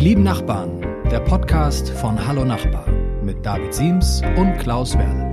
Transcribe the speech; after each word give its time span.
Die 0.00 0.08
lieben 0.08 0.22
Nachbarn, 0.22 0.80
der 1.10 1.20
Podcast 1.20 1.90
von 1.90 2.26
Hallo 2.26 2.42
Nachbar 2.42 2.88
mit 3.22 3.44
David 3.44 3.74
Siems 3.74 4.22
und 4.38 4.56
Klaus 4.56 4.96
Werle. 4.96 5.28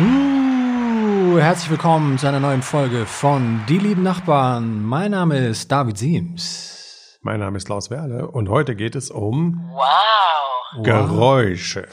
Uh, 0.00 1.38
herzlich 1.38 1.68
willkommen 1.68 2.16
zu 2.16 2.26
einer 2.26 2.40
neuen 2.40 2.62
Folge 2.62 3.04
von 3.04 3.60
Die 3.68 3.76
lieben 3.76 4.02
Nachbarn. 4.02 4.82
Mein 4.82 5.10
Name 5.10 5.48
ist 5.48 5.70
David 5.70 5.98
Siems. 5.98 7.18
Mein 7.20 7.40
Name 7.40 7.58
ist 7.58 7.66
Klaus 7.66 7.90
Werle 7.90 8.26
und 8.26 8.48
heute 8.48 8.74
geht 8.74 8.96
es 8.96 9.10
um 9.10 9.68
Wow. 9.70 10.82
Geräusche. 10.82 11.88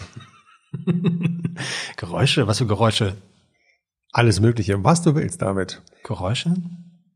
Geräusche? 1.97 2.47
Was 2.47 2.59
für 2.59 2.67
Geräusche? 2.67 3.17
Alles 4.13 4.39
Mögliche, 4.39 4.81
was 4.85 5.01
du 5.01 5.13
willst 5.13 5.41
damit. 5.41 5.81
Geräusche? 6.05 6.55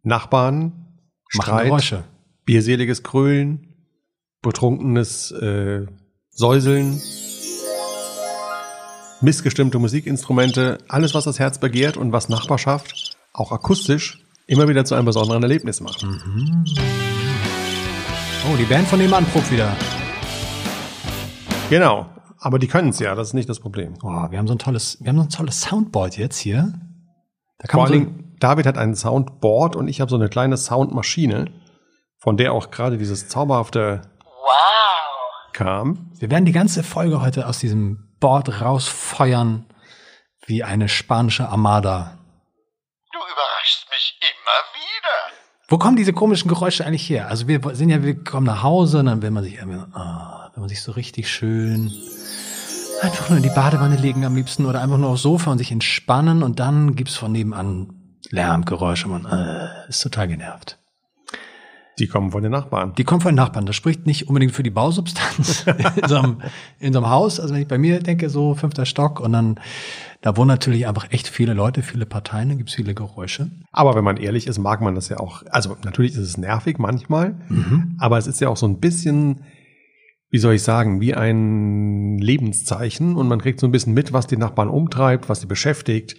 Nachbarn, 0.05 0.71
Machen 1.33 1.43
Streit, 1.43 1.65
Geräusche. 1.65 2.03
bierseliges 2.45 3.03
Krölen, 3.03 3.73
betrunkenes 4.41 5.31
äh, 5.31 5.87
Säuseln, 6.29 7.01
missgestimmte 9.21 9.79
Musikinstrumente, 9.79 10.77
alles, 10.87 11.13
was 11.13 11.23
das 11.23 11.39
Herz 11.39 11.59
begehrt 11.59 11.97
und 11.97 12.11
was 12.11 12.29
Nachbarschaft 12.29 13.17
auch 13.33 13.51
akustisch 13.51 14.21
immer 14.47 14.67
wieder 14.67 14.85
zu 14.85 14.93
einem 14.95 15.05
besonderen 15.05 15.41
Erlebnis 15.41 15.81
macht. 15.81 16.05
Oh, 18.47 18.55
die 18.57 18.65
Band 18.65 18.87
von 18.87 18.99
nebenan 18.99 19.25
probt 19.25 19.51
wieder. 19.51 19.75
Genau. 21.69 22.05
Aber 22.37 22.59
die 22.59 22.67
können 22.67 22.89
es 22.89 22.99
ja, 22.99 23.15
das 23.15 23.29
ist 23.29 23.33
nicht 23.33 23.49
das 23.49 23.59
Problem. 23.59 23.95
Oh, 24.03 24.29
wir 24.29 24.37
haben 24.37 24.45
so 24.45 24.53
ein 24.53 24.59
tolles, 24.59 24.99
wir 25.01 25.09
haben 25.09 25.17
so 25.17 25.23
ein 25.23 25.29
tolles 25.29 25.61
Soundboard 25.61 26.17
jetzt 26.17 26.37
hier. 26.37 26.79
Da 27.57 27.67
kann 27.67 27.87
Vor 27.87 27.89
man 27.89 28.05
so, 28.05 28.24
David 28.39 28.65
hat 28.65 28.77
ein 28.77 28.95
Soundboard 28.95 29.75
und 29.75 29.87
ich 29.87 30.01
habe 30.01 30.09
so 30.09 30.15
eine 30.15 30.29
kleine 30.29 30.57
Soundmaschine, 30.57 31.51
von 32.17 32.37
der 32.37 32.53
auch 32.53 32.71
gerade 32.71 32.97
dieses 32.97 33.27
zauberhafte 33.27 34.01
Wow. 34.23 35.53
kam. 35.53 36.11
wir 36.19 36.29
werden 36.29 36.45
die 36.45 36.51
ganze 36.51 36.83
Folge 36.83 37.21
heute 37.21 37.47
aus 37.47 37.59
diesem 37.59 38.15
Board 38.19 38.61
rausfeuern 38.61 39.65
wie 40.47 40.63
eine 40.63 40.89
spanische 40.89 41.49
Armada. 41.49 42.17
Du 43.11 43.19
überraschst 43.19 43.87
mich 43.89 44.19
immer 44.21 44.81
wieder. 44.81 45.35
Wo 45.69 45.77
kommen 45.77 45.95
diese 45.95 46.13
komischen 46.13 46.49
Geräusche 46.49 46.85
eigentlich 46.85 47.09
her? 47.09 47.27
Also 47.29 47.47
wir 47.47 47.59
sind 47.73 47.89
ja, 47.89 48.03
wir 48.03 48.23
kommen 48.23 48.45
nach 48.45 48.61
Hause 48.63 48.99
und 48.99 49.07
dann 49.07 49.21
will 49.21 49.31
man 49.31 49.43
sich, 49.43 49.55
irgendwie, 49.55 49.79
ah, 49.93 50.51
will 50.53 50.61
man 50.61 50.69
sich 50.69 50.81
so 50.83 50.91
richtig 50.91 51.29
schön 51.29 51.91
einfach 53.01 53.29
nur 53.29 53.37
in 53.37 53.43
die 53.43 53.49
Badewanne 53.49 53.97
legen 53.97 54.25
am 54.25 54.35
liebsten 54.35 54.65
oder 54.65 54.81
einfach 54.81 54.97
nur 54.97 55.09
aufs 55.09 55.21
Sofa 55.21 55.51
und 55.51 55.57
sich 55.57 55.71
entspannen 55.71 56.43
und 56.43 56.59
dann 56.59 56.95
gibt's 56.95 57.15
von 57.15 57.31
nebenan 57.31 57.94
Lärmgeräusche 58.31 59.07
und 59.07 59.23
man 59.23 59.31
äh, 59.31 59.89
ist 59.89 60.01
total 60.01 60.27
genervt. 60.27 60.79
Die 61.97 62.07
kommen 62.07 62.31
von 62.31 62.43
den 62.43 62.51
Nachbarn. 62.51 62.93
Die 62.97 63.05
kommen 63.05 63.21
von 63.21 63.31
den 63.31 63.37
Nachbarn. 63.37 63.65
Das 63.65 63.75
spricht 63.75 64.05
nicht 64.05 64.27
unbedingt 64.27 64.51
für 64.51 64.63
die 64.63 64.69
Bausubstanz 64.69 65.65
in, 65.95 66.07
so 66.07 66.15
einem, 66.17 66.41
in 66.79 66.91
so 66.91 66.99
einem 66.99 67.09
Haus. 67.09 67.39
Also 67.39 67.53
wenn 67.53 67.61
ich 67.61 67.67
bei 67.67 67.77
mir 67.77 67.99
denke, 67.99 68.29
so 68.29 68.53
fünfter 68.53 68.85
Stock 68.85 69.21
und 69.21 69.31
dann, 69.31 69.59
da 70.21 70.35
wohnen 70.35 70.49
natürlich 70.49 70.87
einfach 70.87 71.07
echt 71.11 71.27
viele 71.27 71.53
Leute, 71.53 71.83
viele 71.83 72.05
Parteien, 72.05 72.49
da 72.49 72.55
gibt's 72.55 72.73
viele 72.73 72.93
Geräusche. 72.93 73.49
Aber 73.71 73.95
wenn 73.95 74.03
man 74.03 74.17
ehrlich 74.17 74.47
ist, 74.47 74.59
mag 74.59 74.81
man 74.81 74.95
das 74.95 75.07
ja 75.07 75.19
auch. 75.19 75.43
Also 75.49 75.77
natürlich 75.85 76.13
ist 76.13 76.19
es 76.19 76.37
nervig 76.37 76.79
manchmal, 76.79 77.35
aber 77.99 78.17
es 78.17 78.27
ist 78.27 78.41
ja 78.41 78.49
auch 78.49 78.57
so 78.57 78.67
ein 78.67 78.79
bisschen, 78.79 79.45
wie 80.29 80.39
soll 80.39 80.55
ich 80.55 80.63
sagen, 80.63 80.99
wie 80.99 81.13
ein 81.13 82.17
Lebenszeichen 82.17 83.15
und 83.15 83.29
man 83.29 83.39
kriegt 83.39 83.61
so 83.61 83.67
ein 83.67 83.71
bisschen 83.71 83.93
mit, 83.93 84.11
was 84.11 84.27
die 84.27 84.37
Nachbarn 84.37 84.67
umtreibt, 84.67 85.29
was 85.29 85.41
sie 85.41 85.47
beschäftigt. 85.47 86.17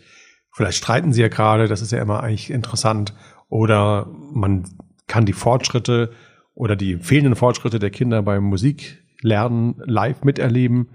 Vielleicht 0.57 0.79
streiten 0.79 1.13
sie 1.13 1.21
ja 1.21 1.29
gerade, 1.29 1.69
das 1.69 1.83
ist 1.83 1.93
ja 1.93 2.01
immer 2.01 2.23
eigentlich 2.23 2.51
interessant. 2.51 3.13
Oder 3.51 4.07
man 4.33 4.65
kann 5.07 5.27
die 5.27 5.35
Fortschritte 5.35 6.13
oder 6.55 6.77
die 6.77 6.97
fehlenden 6.97 7.37
Fortschritte 7.37 7.79
der 7.79 7.91
Kinder 7.91 8.23
beim 8.23 8.45
Musiklernen 8.45 9.75
live 9.85 10.25
miterleben. 10.25 10.89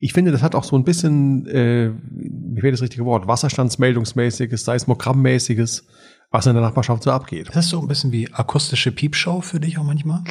Ich 0.00 0.12
finde, 0.12 0.32
das 0.32 0.42
hat 0.42 0.54
auch 0.54 0.64
so 0.64 0.76
ein 0.76 0.84
bisschen, 0.84 1.46
äh, 1.46 1.88
mir 1.88 2.60
fehlt 2.60 2.74
das 2.74 2.82
richtige 2.82 3.06
Wort, 3.06 3.26
Wasserstandsmeldungsmäßiges, 3.26 4.66
Seismogrammmäßiges, 4.66 5.86
was 6.30 6.46
in 6.46 6.52
der 6.52 6.62
Nachbarschaft 6.62 7.02
so 7.02 7.10
abgeht. 7.10 7.48
Ist 7.48 7.56
das 7.56 7.70
so 7.70 7.80
ein 7.80 7.88
bisschen 7.88 8.12
wie 8.12 8.30
akustische 8.30 8.92
Piepshow 8.92 9.40
für 9.40 9.60
dich 9.60 9.78
auch 9.78 9.84
manchmal? 9.84 10.24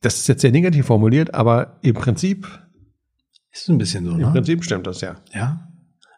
Das 0.00 0.16
ist 0.16 0.28
jetzt 0.28 0.40
sehr 0.40 0.50
negativ 0.50 0.86
formuliert, 0.86 1.34
aber 1.34 1.78
im 1.82 1.94
Prinzip, 1.94 2.48
Ist 3.52 3.68
ein 3.68 3.76
bisschen 3.76 4.06
so, 4.06 4.12
im 4.12 4.20
ne? 4.20 4.30
Prinzip 4.30 4.64
stimmt 4.64 4.86
das 4.86 5.02
ja. 5.02 5.16
Ja. 5.34 5.68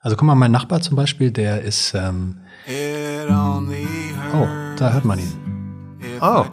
Also 0.07 0.15
guck 0.17 0.25
mal, 0.29 0.37
mein 0.37 0.53
Nachbar 0.53 0.81
zum 0.81 0.95
Beispiel, 0.95 1.33
der 1.33 1.63
ist, 1.63 1.93
ähm, 1.93 2.37
oh, 2.69 4.47
da 4.79 4.93
hört 4.93 5.05
man 5.05 5.19
ihn. 5.19 5.33
Oh, 6.21 6.45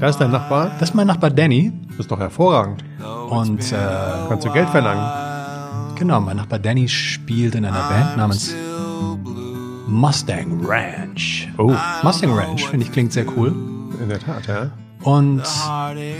wer 0.00 0.08
ist 0.08 0.20
dein 0.20 0.32
Nachbar? 0.32 0.72
Das 0.80 0.88
ist 0.90 0.94
mein 0.96 1.06
Nachbar 1.06 1.30
Danny 1.30 1.72
Das 1.90 2.00
ist 2.00 2.10
doch 2.10 2.18
hervorragend. 2.18 2.82
und 3.30 3.70
äh, 3.70 3.76
Kannst 4.28 4.44
du 4.44 4.52
Geld 4.52 4.68
verlangen? 4.70 5.94
genau, 5.94 6.20
mein 6.20 6.38
Nachbar 6.38 6.58
Danny 6.58 6.88
spielt 6.88 7.54
in 7.54 7.64
einer 7.66 7.88
Band 7.88 8.16
namens 8.16 8.52
Mustang 9.86 10.66
Ranch. 10.66 11.48
Oh, 11.58 11.72
Mustang 12.02 12.32
Ranch, 12.36 12.66
finde 12.66 12.84
ich, 12.84 12.90
klingt 12.90 13.12
sehr 13.12 13.26
cool. 13.36 13.54
in 14.02 14.08
der 14.08 14.18
Tat, 14.18 14.48
ja. 14.48 14.70
Und 15.02 15.44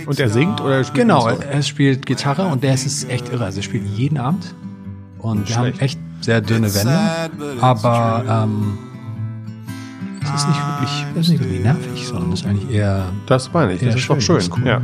Und 0.07 0.21
er 0.21 0.31
singt 0.31 0.61
oder 0.61 0.77
er 0.77 0.85
spielt 0.85 1.09
genau, 1.09 1.27
er, 1.27 1.63
spielt 1.63 2.07
Gitarre 2.07 2.47
und 2.47 2.63
der 2.63 2.75
ist 2.75 2.87
es 2.87 3.03
echt 3.03 3.31
irre. 3.33 3.47
Also 3.47 3.59
er 3.59 3.65
spielt 3.65 3.85
jeden 3.85 4.19
Abend. 4.19 4.55
Und 5.19 5.49
wir 5.49 5.57
haben 5.57 5.81
echt 5.81 5.99
sehr 6.21 6.41
dünne 6.41 6.73
Wände. 6.75 6.99
Aber 7.61 8.25
ähm, 8.29 8.79
es 10.35 10.43
ist 10.43 10.49
nicht 10.49 10.61
wirklich, 10.61 11.07
es 11.15 11.21
ist 11.21 11.29
nicht 11.31 11.41
wirklich 11.41 11.61
nervig, 11.63 12.07
sondern 12.07 12.33
es 12.33 12.41
ist 12.41 12.47
eigentlich 12.47 12.71
eher. 12.71 13.05
Das 13.27 13.53
meine 13.53 13.75
ich, 13.75 13.81
das 13.81 13.95
ist 13.95 14.09
doch 14.09 14.21
schön, 14.21 14.23
schön. 14.23 14.35
das 14.37 14.45
ist 14.45 14.53
cool. 14.57 14.67
Ja. 14.67 14.81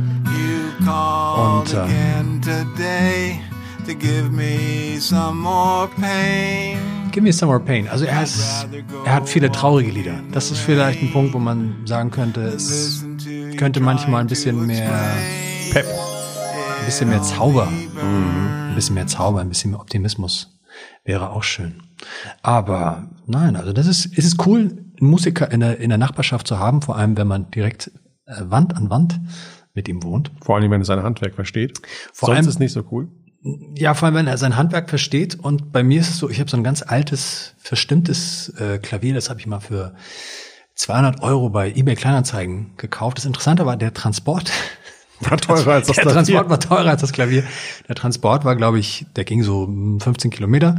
Und 1.35 1.73
ähm, 1.73 2.41
today 2.41 3.39
to 3.85 3.93
give 3.93 4.31
me 4.31 4.99
some 4.99 5.41
more 5.41 5.87
pain. 5.99 6.77
Give 7.11 7.23
me 7.23 7.31
some 7.31 7.51
more 7.51 7.59
pain. 7.59 7.87
Also 7.89 8.05
er, 8.05 8.23
ist, 8.23 8.67
er 9.05 9.13
hat 9.13 9.29
viele 9.29 9.51
traurige 9.51 9.91
Lieder. 9.91 10.19
Das 10.31 10.49
ist 10.49 10.59
vielleicht 10.59 11.01
ein 11.01 11.11
Punkt, 11.11 11.33
wo 11.33 11.39
man 11.39 11.75
sagen 11.85 12.09
könnte, 12.09 12.41
es 12.41 13.05
könnte 13.57 13.79
manchmal 13.79 14.21
ein 14.21 14.27
bisschen 14.27 14.65
mehr 14.65 14.89
Pep. 15.71 15.85
ein 15.85 16.85
bisschen 16.85 17.09
mehr 17.09 17.21
Zauber, 17.21 17.67
ein 17.67 18.75
bisschen 18.75 18.95
mehr 18.95 19.07
Zauber, 19.07 19.41
ein 19.41 19.49
bisschen 19.49 19.71
mehr 19.71 19.79
Optimismus 19.79 20.49
wäre 21.03 21.31
auch 21.31 21.43
schön. 21.43 21.81
Aber 22.41 23.09
nein, 23.25 23.55
also 23.55 23.73
das 23.73 23.87
ist, 23.87 24.17
es 24.17 24.25
ist 24.25 24.45
cool, 24.45 24.59
einen 24.99 25.09
Musiker 25.09 25.51
in 25.51 25.59
der, 25.59 25.79
in 25.79 25.89
der 25.89 25.97
Nachbarschaft 25.97 26.47
zu 26.47 26.59
haben, 26.59 26.81
vor 26.81 26.97
allem 26.97 27.17
wenn 27.17 27.27
man 27.27 27.51
direkt 27.51 27.91
äh, 28.25 28.35
Wand 28.45 28.75
an 28.75 28.89
Wand 28.89 29.19
mit 29.73 29.87
ihm 29.87 30.03
wohnt. 30.03 30.31
Vor 30.43 30.55
allem, 30.55 30.69
wenn 30.71 30.81
er 30.81 30.85
sein 30.85 31.01
Handwerk 31.03 31.35
versteht. 31.35 31.79
Vor 32.13 32.27
Sonst 32.27 32.37
allem- 32.39 32.47
ist 32.49 32.59
nicht 32.59 32.73
so 32.73 32.83
cool. 32.91 33.07
Ja, 33.77 33.93
vor 33.93 34.05
allem, 34.05 34.15
wenn 34.15 34.27
er 34.27 34.37
sein 34.37 34.55
Handwerk 34.55 34.87
versteht. 34.89 35.35
Und 35.35 35.73
bei 35.73 35.83
mir 35.83 35.99
ist 35.99 36.09
es 36.11 36.17
so, 36.17 36.29
ich 36.29 36.39
habe 36.39 36.49
so 36.49 36.55
ein 36.55 36.63
ganz 36.63 36.81
altes, 36.81 37.55
verstimmtes 37.57 38.49
äh, 38.57 38.77
Klavier, 38.77 39.13
das 39.13 39.29
habe 39.29 39.39
ich 39.41 39.47
mal 39.47 39.59
für 39.59 39.95
200 40.75 41.21
Euro 41.21 41.49
bei 41.49 41.69
eBay 41.71 41.95
Kleinanzeigen 41.95 42.71
gekauft. 42.77 43.17
Das 43.17 43.25
Interessante 43.25 43.65
war, 43.65 43.75
der 43.75 43.93
Transport 43.93 44.49
War 45.29 45.37
teurer 45.37 45.73
als 45.73 45.87
das 45.87 45.95
der 45.95 46.05
Klavier. 46.05 46.13
Transport 46.13 46.49
war 46.49 46.59
teurer 46.59 46.89
als 46.89 47.01
das 47.01 47.11
Klavier. 47.11 47.43
Der 47.87 47.95
Transport 47.95 48.45
war, 48.45 48.55
glaube 48.55 48.79
ich, 48.79 49.05
der 49.15 49.23
ging 49.23 49.43
so 49.43 49.67
mm, 49.67 49.99
15 49.99 50.31
Kilometer. 50.31 50.77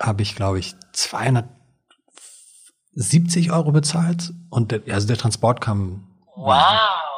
Habe 0.00 0.22
ich, 0.22 0.34
glaube 0.36 0.58
ich, 0.58 0.74
270 0.92 3.52
Euro 3.52 3.72
bezahlt. 3.72 4.32
Und 4.50 4.72
der, 4.72 4.80
also 4.90 5.06
der 5.06 5.16
Transport 5.16 5.60
kam. 5.60 6.04
Wow. 6.36 6.56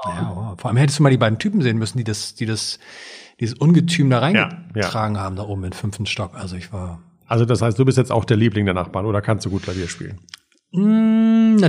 Ja, 0.05 0.33
wow. 0.35 0.61
Vor 0.61 0.69
allem 0.69 0.77
hättest 0.77 0.99
du 0.99 1.03
mal 1.03 1.11
die 1.11 1.17
beiden 1.17 1.39
Typen 1.39 1.63
sehen 1.63 1.79
müssen, 1.79 1.99
die 1.99 2.05
das, 2.05 2.35
die 2.35 2.47
das, 2.47 2.79
dieses 3.41 3.59
Ungetüm 3.59 4.11
da 4.11 4.21
Ja, 4.29 4.35
ja. 4.35 4.45
reingetragen 4.45 5.19
haben, 5.19 5.37
da 5.37 5.43
oben 5.43 5.65
im 5.65 5.73
fünften 5.73 6.07
Stock. 6.07 6.35
Also 6.35 6.57
ich 6.57 6.73
war. 6.73 7.01
Also 7.27 7.45
das 7.45 7.61
heißt, 7.63 7.79
du 7.79 7.85
bist 7.85 7.99
jetzt 7.99 8.13
auch 8.13 8.25
der 8.25 8.37
Liebling 8.37 8.67
der 8.67 8.75
Nachbarn 8.75 9.07
oder 9.07 9.21
kannst 9.21 9.45
du 9.47 9.51
gut 9.51 9.63
Klavier 9.65 9.89
spielen? 9.89 10.21
Mm, 10.73 11.59
ja, 11.59 11.69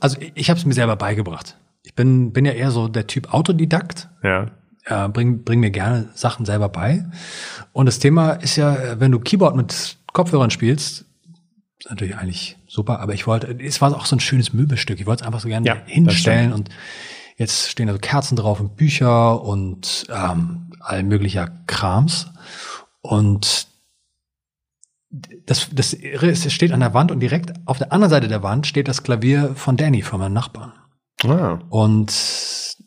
also 0.00 0.20
ich, 0.20 0.32
ich 0.34 0.50
habe 0.50 0.58
es 0.58 0.66
mir 0.66 0.74
selber 0.74 0.96
beigebracht. 0.96 1.56
Ich 1.82 1.94
bin, 1.94 2.32
bin 2.32 2.44
ja 2.44 2.52
eher 2.52 2.70
so 2.70 2.88
der 2.88 3.06
Typ 3.06 3.32
Autodidakt. 3.32 4.08
Ja. 4.22 4.50
äh, 4.86 5.08
bring, 5.08 5.44
bring 5.44 5.60
mir 5.60 5.70
gerne 5.70 6.08
Sachen 6.14 6.46
selber 6.46 6.68
bei. 6.68 7.04
Und 7.72 7.86
das 7.86 7.98
Thema 7.98 8.32
ist 8.32 8.56
ja, 8.56 9.00
wenn 9.00 9.12
du 9.12 9.18
Keyboard 9.18 9.56
mit 9.56 9.96
Kopfhörern 10.12 10.50
spielst, 10.50 11.04
ist 11.78 11.90
natürlich 11.90 12.16
eigentlich 12.16 12.56
super, 12.66 13.00
aber 13.00 13.14
ich 13.14 13.26
wollte, 13.26 13.58
es 13.60 13.80
war 13.80 13.94
auch 13.96 14.06
so 14.06 14.16
ein 14.16 14.20
schönes 14.20 14.52
Möbelstück. 14.52 15.00
Ich 15.00 15.06
wollte 15.06 15.22
es 15.22 15.26
einfach 15.26 15.40
so 15.40 15.48
gerne 15.48 15.66
Ja, 15.66 15.74
das 15.74 15.84
hinstellen 15.86 16.52
und 16.52 16.68
jetzt 17.36 17.70
stehen 17.70 17.86
da 17.86 17.92
so 17.92 17.98
Kerzen 17.98 18.36
drauf 18.36 18.60
und 18.60 18.76
Bücher 18.76 19.42
und 19.42 20.06
ähm, 20.10 20.70
all 20.80 21.02
möglicher 21.02 21.50
Krams. 21.66 22.30
Und 23.00 23.66
das, 25.10 25.68
das, 25.72 25.92
es 25.92 26.52
steht 26.52 26.72
an 26.72 26.80
der 26.80 26.94
Wand 26.94 27.10
und 27.10 27.20
direkt 27.20 27.52
auf 27.66 27.78
der 27.78 27.92
anderen 27.92 28.10
Seite 28.10 28.28
der 28.28 28.42
Wand 28.42 28.66
steht 28.66 28.88
das 28.88 29.02
Klavier 29.02 29.54
von 29.56 29.76
Danny, 29.76 30.02
von 30.02 30.20
meinem 30.20 30.32
Nachbarn. 30.32 30.72
Ah, 31.24 31.60
Und 31.70 32.08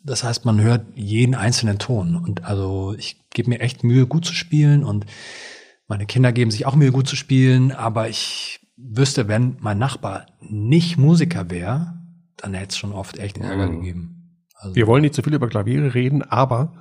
das 0.04 0.24
heißt, 0.24 0.44
man 0.44 0.60
hört 0.60 0.86
jeden 0.94 1.34
einzelnen 1.34 1.78
Ton. 1.78 2.16
Und 2.16 2.44
also 2.44 2.94
ich 2.96 3.28
gebe 3.30 3.50
mir 3.50 3.60
echt 3.60 3.82
Mühe, 3.84 4.06
gut 4.06 4.24
zu 4.24 4.34
spielen. 4.34 4.84
Und 4.84 5.06
meine 5.88 6.06
Kinder 6.06 6.32
geben 6.32 6.50
sich 6.50 6.66
auch 6.66 6.74
Mühe, 6.76 6.92
gut 6.92 7.08
zu 7.08 7.16
spielen. 7.16 7.72
Aber 7.72 8.08
ich 8.08 8.60
wüsste, 8.76 9.26
wenn 9.28 9.56
mein 9.60 9.78
Nachbar 9.78 10.26
nicht 10.40 10.98
Musiker 10.98 11.50
wäre, 11.50 11.94
dann 12.36 12.52
hätte 12.54 12.70
es 12.70 12.76
schon 12.78 12.92
oft 12.92 13.18
echt 13.18 13.38
Ärger 13.38 13.68
Mhm. 13.68 13.80
gegeben. 13.80 14.12
Also, 14.54 14.76
Wir 14.76 14.86
wollen 14.86 15.02
nicht 15.02 15.14
zu 15.14 15.22
viel 15.22 15.34
über 15.34 15.48
Klaviere 15.48 15.94
reden, 15.94 16.22
aber 16.22 16.74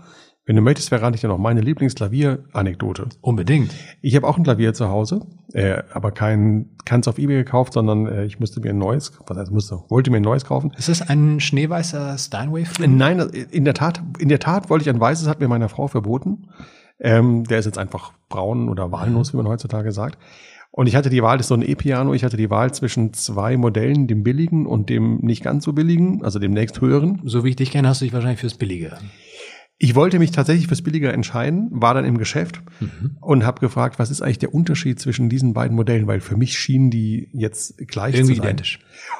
wenn 0.45 0.55
du 0.55 0.61
möchtest, 0.61 0.89
verrate 0.89 1.15
ich 1.15 1.21
dir 1.21 1.27
noch 1.27 1.39
meine 1.39 1.61
Lieblingsklavier-Anekdote. 1.61 3.09
unbedingt. 3.21 3.73
Ich 4.01 4.15
habe 4.15 4.27
auch 4.27 4.37
ein 4.37 4.43
Klavier 4.43 4.73
zu 4.73 4.89
Hause, 4.89 5.21
äh, 5.53 5.81
aber 5.91 6.11
kein 6.11 6.69
keins 6.85 7.07
auf 7.07 7.17
eBay 7.17 7.37
gekauft, 7.37 7.73
sondern 7.73 8.05
äh, 8.05 8.25
ich 8.25 8.39
musste 8.39 8.61
mir 8.61 8.69
ein 8.69 8.77
neues, 8.77 9.11
was 9.25 9.37
heißt 9.37 9.51
musste, 9.51 9.79
wollte 9.89 10.11
mir 10.11 10.17
ein 10.17 10.23
neues 10.23 10.45
kaufen. 10.45 10.71
Ist 10.77 10.89
es 10.89 11.01
ein 11.01 11.39
schneeweißer 11.39 12.17
Steinway-Flug? 12.17 12.87
Nein, 12.87 13.19
in 13.19 13.65
der 13.65 13.73
Tat, 13.73 14.01
in 14.19 14.29
der 14.29 14.39
Tat 14.39 14.69
wollte 14.69 14.83
ich 14.83 14.89
ein 14.89 14.99
weißes, 14.99 15.27
hat 15.27 15.39
mir 15.39 15.47
meine 15.47 15.67
Frau 15.67 15.87
verboten. 15.87 16.49
Ähm, 16.99 17.43
der 17.43 17.59
ist 17.59 17.65
jetzt 17.65 17.77
einfach 17.77 18.13
braun 18.29 18.69
oder 18.69 18.91
walnuss, 18.91 19.33
wie 19.33 19.37
man 19.37 19.47
heutzutage 19.47 19.91
sagt. 19.91 20.19
Und 20.71 20.87
ich 20.87 20.95
hatte 20.95 21.09
die 21.09 21.23
Wahl, 21.23 21.37
das 21.37 21.45
ist 21.45 21.49
so 21.49 21.55
ein 21.55 21.61
E-Piano, 21.61 22.13
ich 22.13 22.23
hatte 22.23 22.37
die 22.37 22.49
Wahl 22.49 22.73
zwischen 22.73 23.13
zwei 23.13 23.57
Modellen, 23.57 24.07
dem 24.07 24.23
billigen 24.23 24.65
und 24.65 24.89
dem 24.89 25.19
nicht 25.21 25.41
ganz 25.41 25.63
so 25.63 25.73
billigen, 25.73 26.23
also 26.23 26.37
dem 26.37 26.51
nächst 26.51 26.81
höheren. 26.81 27.21
So 27.23 27.45
wie 27.45 27.49
ich 27.49 27.55
dich 27.55 27.71
kenne, 27.71 27.87
hast 27.87 28.01
du 28.01 28.05
dich 28.05 28.13
wahrscheinlich 28.13 28.41
fürs 28.41 28.55
Billige. 28.55 28.97
Ich 29.77 29.93
wollte 29.93 30.19
mich 30.19 30.31
tatsächlich 30.31 30.67
fürs 30.67 30.81
Billiger 30.81 31.13
entscheiden, 31.13 31.67
war 31.71 31.93
dann 31.93 32.05
im 32.05 32.17
Geschäft 32.17 32.61
und 33.19 33.45
habe 33.45 33.59
gefragt, 33.59 33.99
was 33.99 34.09
ist 34.09 34.21
eigentlich 34.21 34.39
der 34.39 34.53
Unterschied 34.53 35.01
zwischen 35.01 35.27
diesen 35.27 35.53
beiden 35.53 35.75
Modellen, 35.75 36.07
weil 36.07 36.21
für 36.21 36.37
mich 36.37 36.57
schienen 36.57 36.91
die 36.91 37.29
jetzt 37.33 37.77
gleich 37.89 38.15
Irgendwie 38.15 38.35
zu 38.35 38.37
sein. 38.37 38.45
identisch. 38.45 38.79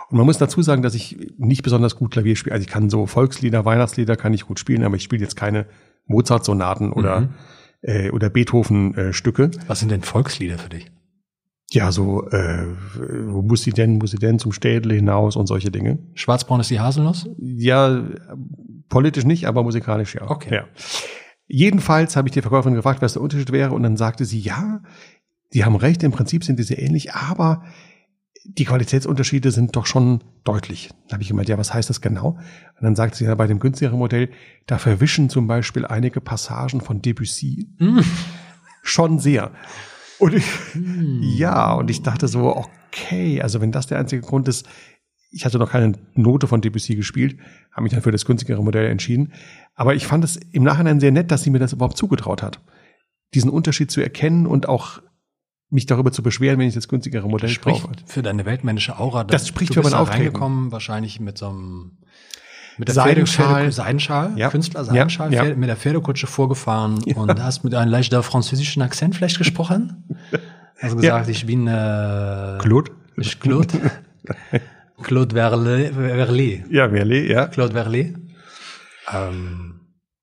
Und 0.10 0.18
man 0.18 0.25
muss 0.25 0.38
dazu 0.38 0.62
sagen, 0.62 0.81
dass 0.81 0.96
ich 0.96 1.18
nicht 1.38 1.62
besonders 1.62 1.98
gut 1.98 2.12
Klavier 2.12 2.38
spiele. 2.38 2.54
Also 2.54 2.63
ich 2.66 2.72
kann 2.72 2.90
so 2.90 3.06
Volkslieder, 3.06 3.66
Weihnachtslieder 3.66 4.16
kann 4.16 4.34
ich 4.34 4.46
gut 4.46 4.57
spielen, 4.60 4.84
aber 4.84 4.96
ich 4.96 5.04
spiele 5.04 5.22
jetzt 5.24 5.36
keine 5.36 5.66
Mozart-Sonaten 6.06 6.94
oder, 6.94 7.34
äh, 7.81 8.12
oder 8.12 8.30
Beethoven-Stücke. 8.30 9.51
Was 9.68 9.81
sind 9.81 9.92
denn 9.92 10.04
Volkslieder 10.04 10.58
für 10.58 10.69
dich? 10.69 10.90
ja, 11.72 11.92
so, 11.92 12.30
äh, 12.30 12.68
wo 13.28 13.42
muss 13.42 13.63
sie 13.63 13.72
denn, 13.72 13.98
muss 13.98 14.12
sie 14.12 14.18
denn 14.18 14.40
zum 14.40 14.51
Städle 14.54 14.94
hinaus 14.94 15.36
und 15.36 15.48
solche 15.48 15.72
Dinge. 15.72 16.00
Schwarzbraun 16.13 16.62
ist 16.62 16.69
die 16.69 16.80
Haselnuss? 16.80 17.28
Ja, 17.38 18.04
politisch 18.90 19.26
nicht, 19.26 19.48
aber 19.48 19.64
musikalisch 19.64 20.16
ja. 20.16 20.30
Okay. 20.30 20.54
Ja. 20.54 20.66
Jedenfalls 21.48 22.16
habe 22.16 22.28
ich 22.28 22.34
die 22.34 22.42
Verkäuferin 22.42 22.76
gefragt, 22.76 23.02
was 23.02 23.14
der 23.14 23.22
Unterschied 23.22 23.52
wäre, 23.52 23.74
und 23.74 23.84
dann 23.84 23.98
sagte 23.98 24.26
sie, 24.26 24.40
ja, 24.40 24.82
die 25.54 25.64
haben 25.64 25.76
recht, 25.76 26.04
im 26.04 26.12
Prinzip 26.12 26.44
sind 26.44 26.60
die 26.60 26.64
sehr 26.64 26.82
ähnlich, 26.82 27.14
aber 27.14 27.64
die 28.48 28.66
Qualitätsunterschiede 28.66 29.52
sind 29.52 29.76
doch 29.76 29.86
schon 29.86 30.24
deutlich. 30.44 30.90
Da 31.08 31.14
habe 31.14 31.24
ich 31.24 31.30
gemeint, 31.30 31.50
ja, 31.50 31.58
was 31.58 31.74
heißt 31.74 31.90
das 31.90 32.02
genau? 32.02 32.30
Und 32.30 32.82
dann 32.82 32.96
sagte 32.96 33.18
sie 33.18 33.26
ja, 33.26 33.34
bei 33.36 33.48
dem 33.48 33.60
günstigeren 33.60 33.98
Modell, 33.98 34.30
da 34.68 34.78
verwischen 34.78 35.30
zum 35.30 35.48
Beispiel 35.48 35.86
einige 35.86 36.22
Passagen 36.22 36.82
von 36.82 37.02
Debussy 37.02 37.68
schon 38.84 39.20
sehr. 39.20 39.52
Und 40.20 40.36
ich, 40.36 40.46
ja, 41.22 41.74
und 41.74 41.90
ich 41.90 42.04
dachte 42.04 42.28
so, 42.28 42.56
okay, 42.56 43.42
also 43.42 43.62
wenn 43.62 43.72
das 43.72 43.88
der 43.88 43.98
einzige 43.98 44.22
Grund 44.22 44.48
ist, 44.48 44.68
ich 45.36 45.44
hatte 45.46 45.60
noch 45.60 45.70
keine 45.70 45.92
Note 46.14 46.48
von 46.48 46.62
Debussy 46.62 46.96
gespielt, 46.96 47.38
habe 47.74 47.84
mich 47.84 47.92
dann 47.92 48.02
für 48.02 48.12
das 48.14 48.24
günstigere 48.24 48.64
Modell 48.64 48.90
entschieden. 48.90 49.34
Aber 49.76 49.94
ich 49.94 50.08
fand 50.08 50.24
es 50.24 50.38
im 50.38 50.64
Nachhinein 50.64 51.02
sehr 51.02 51.12
nett, 51.12 51.30
dass 51.30 51.44
sie 51.44 51.50
mir 51.50 51.60
das 51.60 51.74
überhaupt 51.74 51.98
zugetraut 51.98 52.42
hat. 52.42 52.62
Diesen 53.34 53.50
Unterschied 53.50 53.92
zu 53.92 54.00
erkennen 54.00 54.48
und 54.48 54.70
auch 54.70 55.02
mich 55.70 55.88
darüber 55.88 56.14
zu 56.14 56.24
beschweren, 56.24 56.58
wenn 56.58 56.70
ich 56.70 56.74
das 56.74 56.88
günstigere 56.88 57.28
Modell 57.28 57.50
Spricht 57.50 57.82
kaufe. 57.82 57.94
für 58.06 58.22
deine 58.22 58.46
weltmännische 58.46 58.98
Aura. 58.98 59.26
Das 59.26 59.50
spricht 59.50 59.74
für 59.74 59.84
mein 59.84 59.94
Auftreten. 59.94 60.24
reingekommen, 60.24 60.72
wahrscheinlich 60.72 61.20
mit 61.20 61.38
so 61.38 61.50
einem 61.50 61.98
mit 62.78 62.88
der 62.88 62.96
Seidenschal. 62.96 63.72
Seidenschal, 63.74 64.38
Ja. 64.38 64.50
Künstler 64.50 64.86
Seidenschal, 64.86 65.34
ja. 65.34 65.54
Mit 65.54 65.68
der 65.68 65.76
Pferdekutsche 65.76 66.28
vorgefahren 66.28 67.04
und 67.14 67.44
hast 67.44 67.66
mit 67.66 67.74
einem 67.76 67.92
leichter 67.92 68.24
französischen 68.24 68.82
Akzent 68.82 69.16
vielleicht 69.16 69.38
gesprochen. 69.38 70.04
Also 70.78 70.98
gesagt, 70.98 71.30
ich 71.30 71.46
bin 71.46 71.68
äh, 71.68 72.58
Claude? 72.60 72.92
Ich 73.16 73.40
Claude. 73.40 73.92
Claude 75.06 75.36
Verlet. 75.36 75.94
Verlet. 75.94 76.63
Ja, 76.69 76.88
Merle, 76.88 77.25
ja. 77.31 77.48
Claude 77.48 77.74
Verlet. 77.74 78.16
Ähm, 79.13 79.81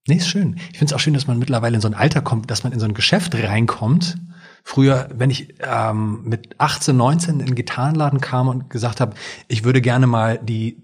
nee, 0.08 0.16
ist 0.16 0.28
schön. 0.28 0.56
Ich 0.72 0.78
finde 0.78 0.86
es 0.86 0.92
auch 0.92 0.98
schön, 1.00 1.14
dass 1.14 1.26
man 1.26 1.38
mittlerweile 1.38 1.76
in 1.76 1.80
so 1.80 1.88
ein 1.88 1.94
Alter 1.94 2.20
kommt, 2.20 2.50
dass 2.50 2.64
man 2.64 2.72
in 2.72 2.80
so 2.80 2.86
ein 2.86 2.94
Geschäft 2.94 3.34
reinkommt. 3.34 4.16
Früher, 4.64 5.08
wenn 5.14 5.30
ich 5.30 5.54
ähm, 5.60 6.22
mit 6.24 6.54
18, 6.58 6.96
19 6.96 7.40
in 7.40 7.46
den 7.46 7.54
Gitarrenladen 7.54 8.20
kam 8.20 8.48
und 8.48 8.70
gesagt 8.70 9.00
habe, 9.00 9.14
ich 9.48 9.64
würde 9.64 9.80
gerne 9.80 10.06
mal 10.06 10.38
die 10.42 10.82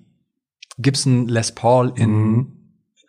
Gibson 0.79 1.29
Les 1.29 1.53
Paul 1.55 1.93
in 1.97 2.11
Mhm. 2.11 2.53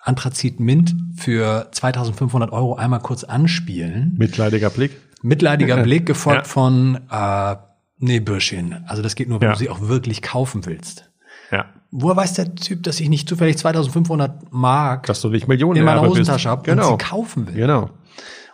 Anthrazit 0.01 0.59
Mint 0.59 0.95
für 1.17 1.69
2500 1.71 2.51
Euro 2.51 2.75
einmal 2.75 3.01
kurz 3.01 3.23
anspielen. 3.25 4.15
Mitleidiger 4.17 4.69
Blick. 4.69 4.91
Mitleidiger 5.21 5.77
Blick 5.83 6.05
gefolgt 6.05 6.43
Ja. 6.47 6.51
von, 6.51 6.95
äh, 7.11 7.55
nee, 7.99 8.19
Bürschchen. 8.19 8.83
Also 8.87 9.01
das 9.01 9.15
geht 9.15 9.29
nur, 9.29 9.39
wenn 9.41 9.47
Ja. 9.49 9.53
du 9.53 9.59
sie 9.59 9.69
auch 9.69 9.81
wirklich 9.81 10.21
kaufen 10.21 10.65
willst. 10.65 11.09
Ja. 11.51 11.65
Woher 11.91 12.15
weiß 12.17 12.33
der 12.33 12.53
Typ, 12.55 12.83
dass 12.83 12.99
ich 12.99 13.09
nicht 13.09 13.27
zufällig 13.29 13.57
2500 13.57 14.51
Mark 14.51 15.07
Dass 15.07 15.21
du 15.21 15.29
nicht 15.29 15.47
Millionen 15.47 15.77
in 15.79 15.85
meiner. 15.85 16.01
Hosentasche 16.01 16.49
habe 16.49 16.63
Genau. 16.63 16.91
und 16.93 17.01
sie 17.01 17.05
kaufen 17.07 17.47
will? 17.47 17.55
Genau. 17.55 17.83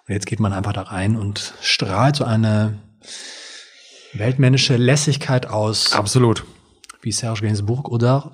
Und 0.08 0.14
jetzt 0.14 0.26
geht 0.28 0.40
man 0.40 0.54
einfach 0.54 0.72
da 0.74 0.84
rein 0.84 1.16
und 1.18 1.54
strahlt 1.62 2.16
so 2.18 2.24
eine 2.24 2.78
weltmännische 4.14 4.78
Lässigkeit 4.78 5.48
aus, 5.48 5.94
Absolut. 5.94 6.46
wie 7.02 7.12
Serge 7.12 7.42
Gainsbourg 7.42 7.90
oder 7.90 8.32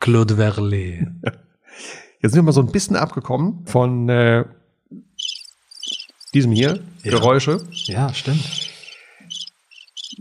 Claude 0.00 0.36
Verlet. 0.36 1.06
Jetzt 2.22 2.32
sind 2.32 2.40
wir 2.40 2.42
mal 2.42 2.52
so 2.52 2.60
ein 2.60 2.72
bisschen 2.72 2.96
abgekommen 2.96 3.64
von 3.66 4.08
äh, 4.08 4.44
diesem 6.34 6.52
hier, 6.52 6.80
Ja. 7.02 7.10
Geräusche. 7.12 7.64
Ja, 7.70 8.12
stimmt. 8.12 8.69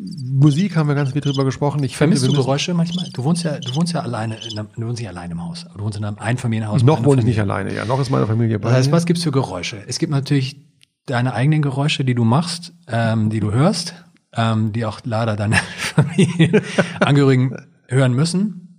Musik 0.02 0.78
haben 0.78 0.88
wir 0.88 0.96
ganz 0.96 1.12
viel 1.12 1.22
drüber 1.22 1.44
gesprochen. 1.44 1.84
Ich 1.84 1.98
Vermisst 1.98 2.24
finde, 2.24 2.38
du 2.38 2.42
Geräusche 2.42 2.74
manchmal? 2.74 3.10
Du 3.12 3.24
wohnst 3.26 3.44
ja, 3.44 3.60
du 3.60 3.76
wohnst 3.76 3.92
ja 3.92 4.02
alleine, 4.02 4.38
in 4.50 4.58
einem, 4.58 4.70
du 4.76 4.88
wohnst 4.88 5.02
nicht 5.02 5.10
alleine 5.10 5.34
im 5.34 5.44
Haus, 5.44 5.66
aber 5.66 5.80
du 5.80 5.84
wohnst 5.84 5.98
in 5.98 6.06
einem 6.06 6.18
Einfamilienhaus. 6.20 6.84
Noch 6.84 7.04
wohne 7.04 7.20
ich 7.22 7.28
nicht 7.28 7.40
alleine, 7.40 7.74
ja. 7.76 7.84
Noch 7.84 8.00
ist 8.00 8.10
meine 8.10 8.26
Familie 8.26 8.60
bei 8.60 8.70
Das 8.70 8.78
heißt, 8.78 8.92
was 8.92 9.06
gibt's 9.06 9.24
für 9.24 9.32
Geräusche? 9.32 9.84
Es 9.88 10.00
gibt 10.00 10.12
natürlich 10.12 10.62
deine 11.06 11.34
eigenen 11.34 11.62
Geräusche, 11.62 12.06
die 12.06 12.16
du 12.16 12.24
machst, 12.24 12.72
ähm, 12.88 13.30
die 13.30 13.42
du 13.42 13.52
hörst, 13.52 13.94
ähm, 14.34 14.72
die 14.72 14.86
auch 14.86 15.02
leider 15.04 15.36
deine 15.36 15.56
Familienangehörigen 15.78 17.58
hören 17.88 18.14
müssen. 18.14 18.78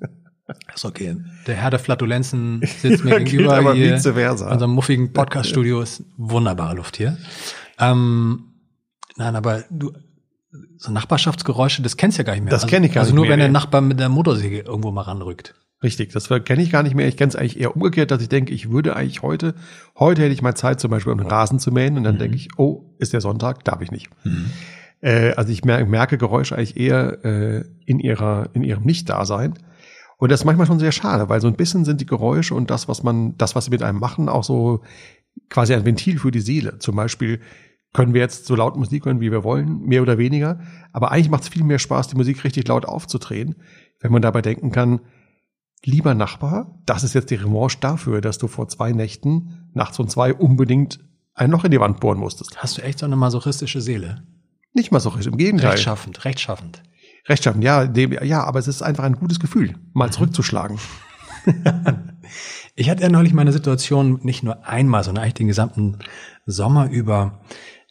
Ist 0.74 0.84
okay. 0.84 1.16
Der 1.46 1.56
Herr 1.56 1.70
der 1.70 1.80
Flatulenzen 1.80 2.62
sitzt 2.80 3.04
mir 3.04 3.18
Geht 3.18 3.30
gegenüber 3.30 3.58
aber 3.58 3.74
hier. 3.74 3.94
vice 3.94 4.12
versa. 4.14 4.46
In 4.46 4.52
unserem 4.54 4.72
muffigen 4.72 5.12
Podcast-Studio 5.12 5.82
ist 5.82 6.02
wunderbare 6.16 6.76
Luft 6.76 6.96
hier. 6.96 7.18
Ähm, 7.78 8.44
nein, 9.16 9.36
aber 9.36 9.64
du, 9.70 9.92
so 10.76 10.90
Nachbarschaftsgeräusche, 10.92 11.82
das 11.82 11.96
kennst 11.96 12.18
du 12.18 12.22
ja 12.22 12.26
gar 12.26 12.32
nicht 12.34 12.42
mehr. 12.44 12.50
Das 12.50 12.62
Also- 12.64 12.70
kenn 12.74 12.84
ich 12.84 12.92
gar 12.92 13.02
Also 13.02 13.12
nicht 13.12 13.16
nur 13.16 13.24
mehr, 13.24 13.32
wenn 13.32 13.38
der. 13.40 13.48
Nachbar 13.50 13.80
mit 13.80 14.00
der 14.00 14.08
Motorsäge 14.08 14.60
irgendwo 14.60 14.90
mal 14.90 15.02
ranrückt. 15.02 15.54
Richtig, 15.82 16.12
das 16.12 16.28
kenne 16.28 16.62
ich 16.62 16.70
gar 16.70 16.82
nicht 16.82 16.94
mehr. 16.94 17.08
Ich 17.08 17.16
kenne 17.16 17.30
es 17.30 17.36
eigentlich 17.36 17.58
eher 17.58 17.74
umgekehrt, 17.74 18.10
dass 18.10 18.20
ich 18.20 18.28
denke, 18.28 18.52
ich 18.52 18.70
würde 18.70 18.96
eigentlich 18.96 19.22
heute, 19.22 19.54
heute 19.98 20.20
hätte 20.22 20.34
ich 20.34 20.42
mal 20.42 20.54
Zeit, 20.54 20.78
zum 20.78 20.90
Beispiel 20.90 21.12
um 21.12 21.18
den 21.18 21.26
Rasen 21.28 21.58
zu 21.58 21.72
mähen 21.72 21.96
und 21.96 22.04
dann 22.04 22.18
denke 22.18 22.36
ich, 22.36 22.50
oh, 22.58 22.94
ist 22.98 23.14
der 23.14 23.22
Sonntag, 23.22 23.64
darf 23.64 23.80
ich 23.80 23.90
nicht. 23.90 24.10
Äh, 25.00 25.32
also 25.36 25.50
ich 25.50 25.64
merke, 25.64 25.86
merke 25.86 26.18
Geräusche 26.18 26.54
eigentlich 26.56 26.76
eher 26.76 27.24
äh, 27.24 27.64
in 27.86 27.98
ihrer, 27.98 28.50
in 28.52 28.62
ihrem 28.62 28.82
Nicht-Dasein. 28.84 29.54
Und 30.18 30.30
das 30.30 30.40
ist 30.40 30.44
manchmal 30.44 30.66
schon 30.66 30.78
sehr 30.78 30.92
schade, 30.92 31.30
weil 31.30 31.40
so 31.40 31.46
ein 31.48 31.54
bisschen 31.56 31.86
sind 31.86 31.98
die 32.02 32.06
Geräusche 32.06 32.54
und 32.54 32.68
das, 32.70 32.86
was 32.88 33.02
man, 33.02 33.38
das, 33.38 33.54
was 33.54 33.64
sie 33.64 33.70
mit 33.70 33.82
einem 33.82 33.98
machen, 34.00 34.28
auch 34.28 34.44
so 34.44 34.82
quasi 35.48 35.72
ein 35.72 35.86
Ventil 35.86 36.18
für 36.18 36.30
die 36.30 36.40
Seele. 36.40 36.78
Zum 36.78 36.94
Beispiel 36.96 37.40
können 37.92 38.14
wir 38.14 38.20
jetzt 38.20 38.46
so 38.46 38.54
laut 38.54 38.76
Musik 38.76 39.04
hören, 39.04 39.20
wie 39.20 39.32
wir 39.32 39.44
wollen, 39.44 39.80
mehr 39.80 40.02
oder 40.02 40.18
weniger. 40.18 40.60
Aber 40.92 41.10
eigentlich 41.10 41.30
macht 41.30 41.42
es 41.42 41.48
viel 41.48 41.64
mehr 41.64 41.78
Spaß, 41.78 42.08
die 42.08 42.16
Musik 42.16 42.44
richtig 42.44 42.68
laut 42.68 42.86
aufzudrehen, 42.86 43.56
wenn 44.00 44.12
man 44.12 44.22
dabei 44.22 44.42
denken 44.42 44.70
kann, 44.70 45.00
lieber 45.84 46.14
Nachbar, 46.14 46.78
das 46.86 47.04
ist 47.04 47.14
jetzt 47.14 47.30
die 47.30 47.36
Revanche 47.36 47.78
dafür, 47.80 48.20
dass 48.20 48.38
du 48.38 48.48
vor 48.48 48.68
zwei 48.68 48.92
Nächten 48.92 49.70
nachts 49.74 49.98
um 49.98 50.08
zwei 50.08 50.34
unbedingt 50.34 51.00
ein 51.34 51.50
Loch 51.50 51.64
in 51.64 51.70
die 51.70 51.80
Wand 51.80 52.00
bohren 52.00 52.18
musstest. 52.18 52.58
Hast 52.58 52.78
du 52.78 52.82
echt 52.82 52.98
so 52.98 53.06
eine 53.06 53.16
masochistische 53.16 53.80
Seele? 53.80 54.22
Nicht 54.72 54.92
richtig, 54.92 55.26
im 55.26 55.36
Gegenteil. 55.36 55.70
Rechtschaffend, 55.70 56.24
rechtschaffend. 56.24 56.82
Rechtschaffen, 57.28 57.62
ja, 57.62 57.86
dem, 57.86 58.12
ja, 58.12 58.44
aber 58.44 58.58
es 58.58 58.68
ist 58.68 58.82
einfach 58.82 59.04
ein 59.04 59.16
gutes 59.16 59.40
Gefühl, 59.40 59.74
mal 59.92 60.12
zurückzuschlagen. 60.12 60.78
Ich 62.80 62.88
hatte 62.88 63.02
ja 63.02 63.08
neulich 63.08 63.34
meine 63.34 63.52
Situation 63.52 64.20
nicht 64.22 64.42
nur 64.42 64.66
einmal, 64.66 65.04
sondern 65.04 65.22
eigentlich 65.22 65.34
den 65.34 65.48
gesamten 65.48 65.98
Sommer 66.46 66.88
über. 66.90 67.40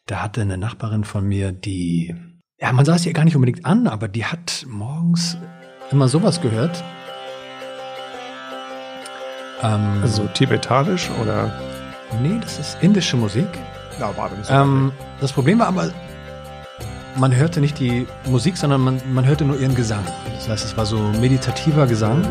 Da 0.09 0.23
hatte 0.23 0.41
eine 0.41 0.57
Nachbarin 0.57 1.03
von 1.03 1.27
mir, 1.27 1.51
die, 1.51 2.15
ja, 2.59 2.73
man 2.73 2.83
sah 2.83 2.95
es 2.95 3.05
ihr 3.05 3.13
gar 3.13 3.25
nicht 3.25 3.35
unbedingt 3.35 3.63
an, 3.63 3.85
aber 3.85 4.07
die 4.07 4.25
hat 4.25 4.65
morgens 4.67 5.37
immer 5.91 6.07
sowas 6.07 6.41
gehört. 6.41 6.83
Ähm, 9.61 9.99
Also 10.01 10.25
tibetanisch 10.33 11.11
oder? 11.21 11.53
nee, 12.23 12.39
das 12.41 12.57
ist 12.57 12.77
indische 12.81 13.17
Musik. 13.17 13.45
Ja, 13.99 14.17
war 14.17 14.31
nicht 14.31 14.45
so 14.45 14.53
Ähm, 14.55 14.91
das 15.21 15.31
Problem 15.31 15.59
war 15.59 15.67
aber, 15.67 15.91
man 17.15 17.35
hörte 17.35 17.61
nicht 17.61 17.77
die 17.77 18.07
Musik, 18.27 18.57
sondern 18.57 18.81
man, 18.81 18.99
man 19.13 19.27
hörte 19.27 19.45
nur 19.45 19.59
ihren 19.59 19.75
Gesang. 19.75 20.03
Das 20.37 20.49
heißt, 20.49 20.65
es 20.65 20.75
war 20.75 20.87
so 20.87 20.97
meditativer 21.21 21.85
Gesang. 21.85 22.25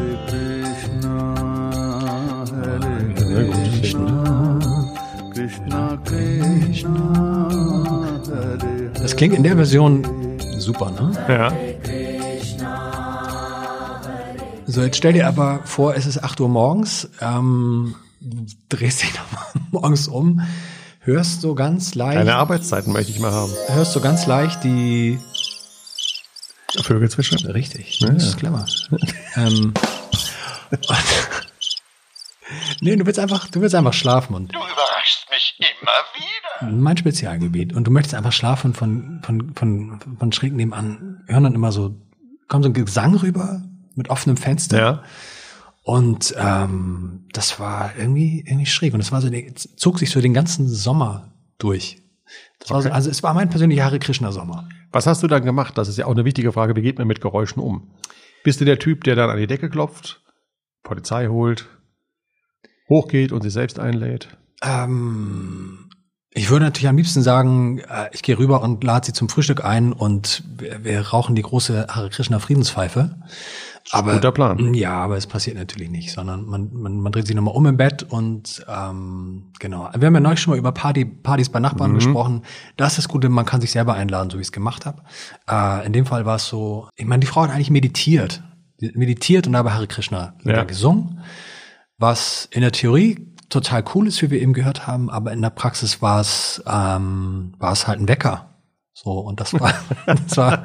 Krishna 5.32 5.96
Krishna 5.98 5.98
Hare 6.00 6.08
Das 6.08 7.27
klingt 9.18 9.34
in 9.34 9.42
der 9.42 9.56
Version 9.56 10.38
super, 10.58 10.92
ne? 10.92 11.10
Ja. 11.28 11.52
So, 14.64 14.82
jetzt 14.82 14.96
stell 14.96 15.12
dir 15.12 15.26
aber 15.26 15.60
vor, 15.64 15.96
es 15.96 16.06
ist 16.06 16.22
8 16.22 16.40
Uhr 16.40 16.48
morgens, 16.48 17.10
ähm, 17.20 17.96
du 18.20 18.46
drehst 18.68 19.02
dich 19.02 19.12
nochmal 19.16 19.44
morgens 19.72 20.06
um, 20.06 20.40
hörst 21.00 21.40
so 21.40 21.56
ganz 21.56 21.96
leicht, 21.96 22.16
Deine 22.18 22.36
Arbeitszeiten 22.36 22.92
möchte 22.92 23.10
ich 23.10 23.18
mal 23.18 23.32
haben. 23.32 23.50
hörst 23.66 23.92
so 23.92 24.00
ganz 24.00 24.26
leicht 24.26 24.62
die, 24.62 25.18
Vögel 26.82 27.10
zwischen. 27.10 27.44
richtig, 27.50 27.98
das 27.98 28.22
ist 28.22 28.36
clever. 28.36 28.66
ähm, 29.34 29.74
nee, 32.80 32.94
du 32.94 33.04
willst 33.04 33.18
einfach, 33.18 33.48
du 33.48 33.60
willst 33.62 33.74
einfach 33.74 33.94
schlafen 33.94 34.34
und 34.34 34.54
Du 34.54 34.58
immer 35.80 36.70
wieder. 36.70 36.76
mein 36.76 36.96
Spezialgebiet 36.96 37.74
und 37.74 37.86
du 37.86 37.90
möchtest 37.90 38.14
einfach 38.14 38.32
schlafen 38.32 38.74
von, 38.74 39.20
von, 39.24 39.54
von, 39.54 40.00
von 40.18 40.32
schräg 40.32 40.52
nebenan, 40.52 41.22
hören 41.26 41.44
dann 41.44 41.54
immer 41.54 41.72
so, 41.72 41.94
kommt 42.48 42.64
so 42.64 42.70
ein 42.70 42.74
Gesang 42.74 43.14
rüber 43.14 43.62
mit 43.94 44.10
offenem 44.10 44.36
Fenster. 44.36 44.78
Ja. 44.78 45.02
Und 45.82 46.34
ähm, 46.38 47.26
das 47.32 47.58
war 47.58 47.92
irgendwie 47.96 48.40
irgendwie 48.46 48.66
schräg 48.66 48.92
und 48.94 49.00
es 49.00 49.10
war 49.10 49.20
so 49.22 49.28
es 49.28 49.74
zog 49.76 49.98
sich 49.98 50.10
so 50.10 50.20
den 50.20 50.34
ganzen 50.34 50.68
Sommer 50.68 51.32
durch. 51.58 52.02
Das 52.58 52.70
war 52.70 52.82
so, 52.82 52.88
Okay. 52.88 52.94
also 52.94 53.10
es 53.10 53.22
war 53.22 53.32
mein 53.34 53.48
persönlicher 53.48 53.84
Hare 53.84 53.98
Krishna 53.98 54.30
Sommer. 54.32 54.68
Was 54.92 55.06
hast 55.06 55.22
du 55.22 55.28
dann 55.28 55.44
gemacht? 55.44 55.78
Das 55.78 55.88
ist 55.88 55.96
ja 55.96 56.06
auch 56.06 56.10
eine 56.12 56.24
wichtige 56.24 56.52
Frage. 56.52 56.76
Wie 56.76 56.82
geht 56.82 56.98
man 56.98 57.06
mit 57.06 57.20
Geräuschen 57.20 57.62
um? 57.62 57.90
Bist 58.44 58.60
du 58.60 58.64
der 58.64 58.78
Typ, 58.78 59.04
der 59.04 59.16
dann 59.16 59.30
an 59.30 59.38
die 59.38 59.46
Decke 59.46 59.70
klopft, 59.70 60.22
Polizei 60.82 61.28
holt, 61.28 61.68
hochgeht 62.88 63.32
und 63.32 63.42
sich 63.42 63.52
selbst 63.52 63.78
einlädt? 63.78 64.36
Ähm, 64.62 65.90
ich 66.30 66.50
würde 66.50 66.66
natürlich 66.66 66.88
am 66.88 66.96
liebsten 66.96 67.22
sagen, 67.22 67.78
äh, 67.78 68.10
ich 68.12 68.22
gehe 68.22 68.38
rüber 68.38 68.62
und 68.62 68.84
lade 68.84 69.06
sie 69.06 69.12
zum 69.12 69.28
Frühstück 69.28 69.64
ein 69.64 69.92
und 69.92 70.44
wir, 70.56 70.84
wir 70.84 71.00
rauchen 71.08 71.34
die 71.34 71.42
große 71.42 71.86
Hare 71.88 72.10
Krishna 72.10 72.38
Friedenspfeife. 72.38 73.16
Aber 73.90 74.12
Guter 74.12 74.32
Plan. 74.32 74.74
Ja, 74.74 74.92
aber 74.92 75.16
es 75.16 75.26
passiert 75.26 75.56
natürlich 75.56 75.88
nicht, 75.88 76.12
sondern 76.12 76.44
man, 76.44 76.70
man, 76.74 77.00
man 77.00 77.10
dreht 77.10 77.26
sich 77.26 77.34
nochmal 77.34 77.54
um 77.54 77.64
im 77.66 77.78
Bett 77.78 78.02
und 78.02 78.64
ähm, 78.68 79.52
genau. 79.58 79.88
Wir 79.96 80.06
haben 80.06 80.14
ja 80.14 80.20
neulich 80.20 80.40
schon 80.40 80.50
mal 80.52 80.58
über 80.58 80.72
Party, 80.72 81.06
Partys 81.06 81.48
bei 81.48 81.58
Nachbarn 81.58 81.94
gesprochen. 81.94 82.42
Das 82.76 82.92
ist 82.92 82.98
das 82.98 83.08
Gute, 83.08 83.30
man 83.30 83.46
kann 83.46 83.62
sich 83.62 83.70
selber 83.70 83.94
einladen, 83.94 84.28
so 84.28 84.36
wie 84.36 84.42
ich 84.42 84.48
es 84.48 84.52
gemacht 84.52 84.84
habe. 84.84 85.02
Äh, 85.50 85.86
in 85.86 85.94
dem 85.94 86.04
Fall 86.04 86.26
war 86.26 86.36
es 86.36 86.46
so, 86.46 86.88
ich 86.96 87.06
meine, 87.06 87.20
die 87.20 87.26
Frau 87.26 87.42
hat 87.42 87.50
eigentlich 87.50 87.70
meditiert. 87.70 88.42
Meditiert 88.78 89.46
und 89.46 89.54
dabei 89.54 89.72
Hare 89.72 89.86
Krishna 89.86 90.34
Ja. 90.44 90.64
gesungen, 90.64 91.20
was 91.96 92.46
in 92.52 92.60
der 92.60 92.72
Theorie 92.72 93.34
total 93.48 93.84
cool 93.94 94.06
ist, 94.06 94.20
wie 94.22 94.30
wir 94.30 94.40
eben 94.40 94.52
gehört 94.52 94.86
haben, 94.86 95.10
aber 95.10 95.32
in 95.32 95.42
der 95.42 95.50
Praxis 95.50 96.02
war 96.02 96.20
es 96.20 96.62
ähm, 96.66 97.54
war 97.58 97.72
es 97.72 97.86
halt 97.86 98.00
ein 98.00 98.08
Wecker. 98.08 98.54
So 98.92 99.12
und 99.12 99.40
das 99.40 99.52
war 99.54 99.72
das 100.06 100.36
war 100.36 100.64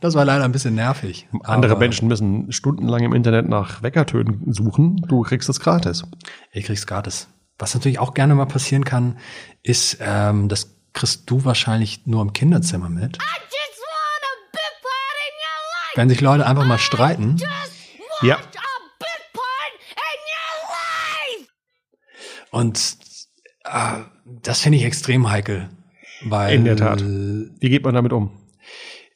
das 0.00 0.14
war 0.14 0.24
leider 0.24 0.44
ein 0.44 0.52
bisschen 0.52 0.74
nervig. 0.74 1.28
Andere 1.44 1.72
Aber 1.72 1.80
Menschen 1.80 2.08
müssen 2.08 2.52
stundenlang 2.52 3.02
im 3.02 3.14
Internet 3.14 3.48
nach 3.48 3.82
Weckertönen 3.82 4.52
suchen. 4.52 4.96
Du 5.08 5.22
kriegst 5.22 5.48
es 5.48 5.60
gratis. 5.60 6.04
Ich 6.52 6.64
krieg's 6.66 6.86
gratis. 6.86 7.28
Was 7.58 7.74
natürlich 7.74 8.00
auch 8.00 8.14
gerne 8.14 8.34
mal 8.34 8.46
passieren 8.46 8.84
kann, 8.84 9.18
ist, 9.62 9.98
ähm, 10.00 10.48
das 10.48 10.74
kriegst 10.92 11.30
du 11.30 11.44
wahrscheinlich 11.44 12.06
nur 12.06 12.20
im 12.22 12.32
Kinderzimmer 12.32 12.88
mit. 12.88 13.18
Wenn 15.94 16.08
sich 16.08 16.20
Leute 16.20 16.44
einfach 16.46 16.64
mal 16.64 16.78
streiten. 16.78 17.36
Ja. 18.22 18.38
Und 22.54 22.96
äh, 23.64 23.98
das 24.42 24.60
finde 24.60 24.78
ich 24.78 24.84
extrem 24.84 25.28
heikel. 25.28 25.68
Weil, 26.24 26.54
In 26.54 26.64
der 26.64 26.76
Tat. 26.76 27.02
Wie 27.04 27.68
geht 27.68 27.84
man 27.84 27.94
damit 27.94 28.12
um? 28.12 28.30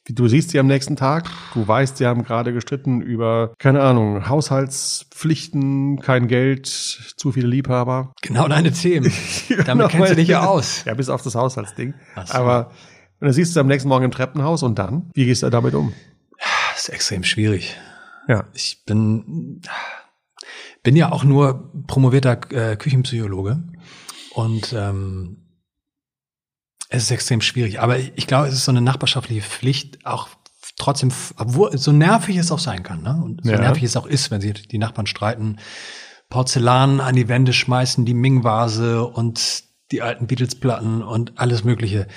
Du 0.09 0.27
siehst 0.27 0.49
sie 0.49 0.59
am 0.59 0.67
nächsten 0.67 0.95
Tag, 0.95 1.29
du 1.53 1.67
weißt, 1.67 1.97
sie 1.97 2.05
haben 2.05 2.23
gerade 2.23 2.51
gestritten 2.51 2.99
über, 2.99 3.53
keine 3.59 3.81
Ahnung, 3.81 4.27
Haushaltspflichten, 4.27 6.01
kein 6.01 6.27
Geld, 6.27 6.65
zu 6.65 7.31
viele 7.31 7.47
Liebhaber. 7.47 8.11
Genau 8.23 8.47
deine 8.47 8.71
Themen. 8.71 9.11
Genau. 9.47 9.63
Damit 9.63 9.89
kennst 9.89 10.11
du 10.11 10.15
dich 10.15 10.27
ja 10.27 10.45
aus. 10.45 10.83
Ja, 10.85 10.93
bis 10.95 11.09
auf 11.09 11.21
das 11.21 11.35
Haushaltsding. 11.35 11.93
So. 12.25 12.33
Aber 12.33 12.71
und 13.19 13.25
dann 13.25 13.33
siehst 13.33 13.55
du 13.55 13.59
am 13.59 13.67
nächsten 13.67 13.87
Morgen 13.87 14.05
im 14.05 14.11
Treppenhaus 14.11 14.63
und 14.63 14.79
dann, 14.79 15.11
wie 15.13 15.25
gehst 15.25 15.43
du 15.43 15.49
damit 15.49 15.75
um? 15.75 15.93
Das 16.71 16.83
ist 16.83 16.89
extrem 16.89 17.23
schwierig. 17.23 17.77
Ja. 18.27 18.45
Ich 18.53 18.83
bin, 18.85 19.61
bin 20.83 20.95
ja 20.95 21.11
auch 21.11 21.23
nur 21.23 21.71
promovierter 21.87 22.39
äh, 22.51 22.75
Küchenpsychologe 22.75 23.63
und 24.33 24.73
ähm, 24.73 25.37
es 26.89 27.03
ist 27.03 27.11
extrem 27.11 27.41
schwierig. 27.41 27.79
Aber 27.79 27.99
ich, 27.99 28.11
ich 28.15 28.27
glaube, 28.27 28.47
es 28.47 28.53
ist 28.53 28.65
so 28.65 28.71
eine 28.71 28.81
nachbarschaftliche 28.81 29.41
Pflicht, 29.41 30.05
auch 30.05 30.27
trotzdem, 30.77 31.11
obwohl 31.37 31.77
so 31.77 31.91
nervig 31.91 32.37
es 32.37 32.51
auch 32.51 32.59
sein 32.59 32.83
kann, 32.83 33.03
ne? 33.03 33.21
Und 33.23 33.41
so 33.43 33.51
Ja. 33.51 33.59
nervig 33.59 33.83
es 33.83 33.97
auch 33.97 34.05
ist, 34.07 34.31
wenn 34.31 34.41
sich 34.41 34.67
die 34.67 34.77
Nachbarn 34.77 35.05
streiten, 35.07 35.57
Porzellan 36.29 36.99
an 37.01 37.15
die 37.15 37.27
Wände 37.27 37.53
schmeißen, 37.53 38.05
die 38.05 38.13
Ming-Vase 38.13 39.03
und 39.05 39.63
die 39.91 40.01
alten 40.01 40.27
Beatles-Platten 40.27 41.01
und 41.01 41.39
alles 41.39 41.63
Mögliche, 41.63 42.07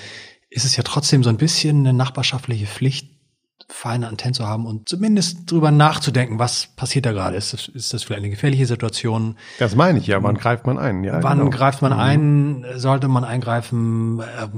ist 0.50 0.64
es 0.66 0.76
ja 0.76 0.82
trotzdem 0.82 1.22
so 1.24 1.30
ein 1.30 1.38
bisschen 1.38 1.78
eine 1.80 1.92
nachbarschaftliche 1.94 2.66
Pflicht, 2.66 3.11
feine 3.72 4.06
Antennen 4.08 4.34
zu 4.34 4.46
haben 4.46 4.66
und 4.66 4.88
zumindest 4.88 5.50
drüber 5.50 5.70
nachzudenken, 5.70 6.38
was 6.38 6.68
passiert 6.76 7.06
da 7.06 7.12
gerade. 7.12 7.36
Ist 7.36 7.52
das, 7.52 7.68
ist 7.68 7.92
das 7.94 8.02
vielleicht 8.04 8.20
eine 8.22 8.30
gefährliche 8.30 8.66
Situation? 8.66 9.36
Das 9.58 9.74
meine 9.74 9.98
ich 9.98 10.06
ja. 10.06 10.22
Wann 10.22 10.36
greift 10.36 10.66
man 10.66 10.78
ein? 10.78 11.02
Ja, 11.04 11.22
Wann 11.22 11.38
genau. 11.38 11.50
greift 11.50 11.82
man 11.82 11.92
ein? 11.92 12.64
Sollte 12.76 13.08
man 13.08 13.24
eingreifen? 13.24 14.20
Äh, 14.20 14.48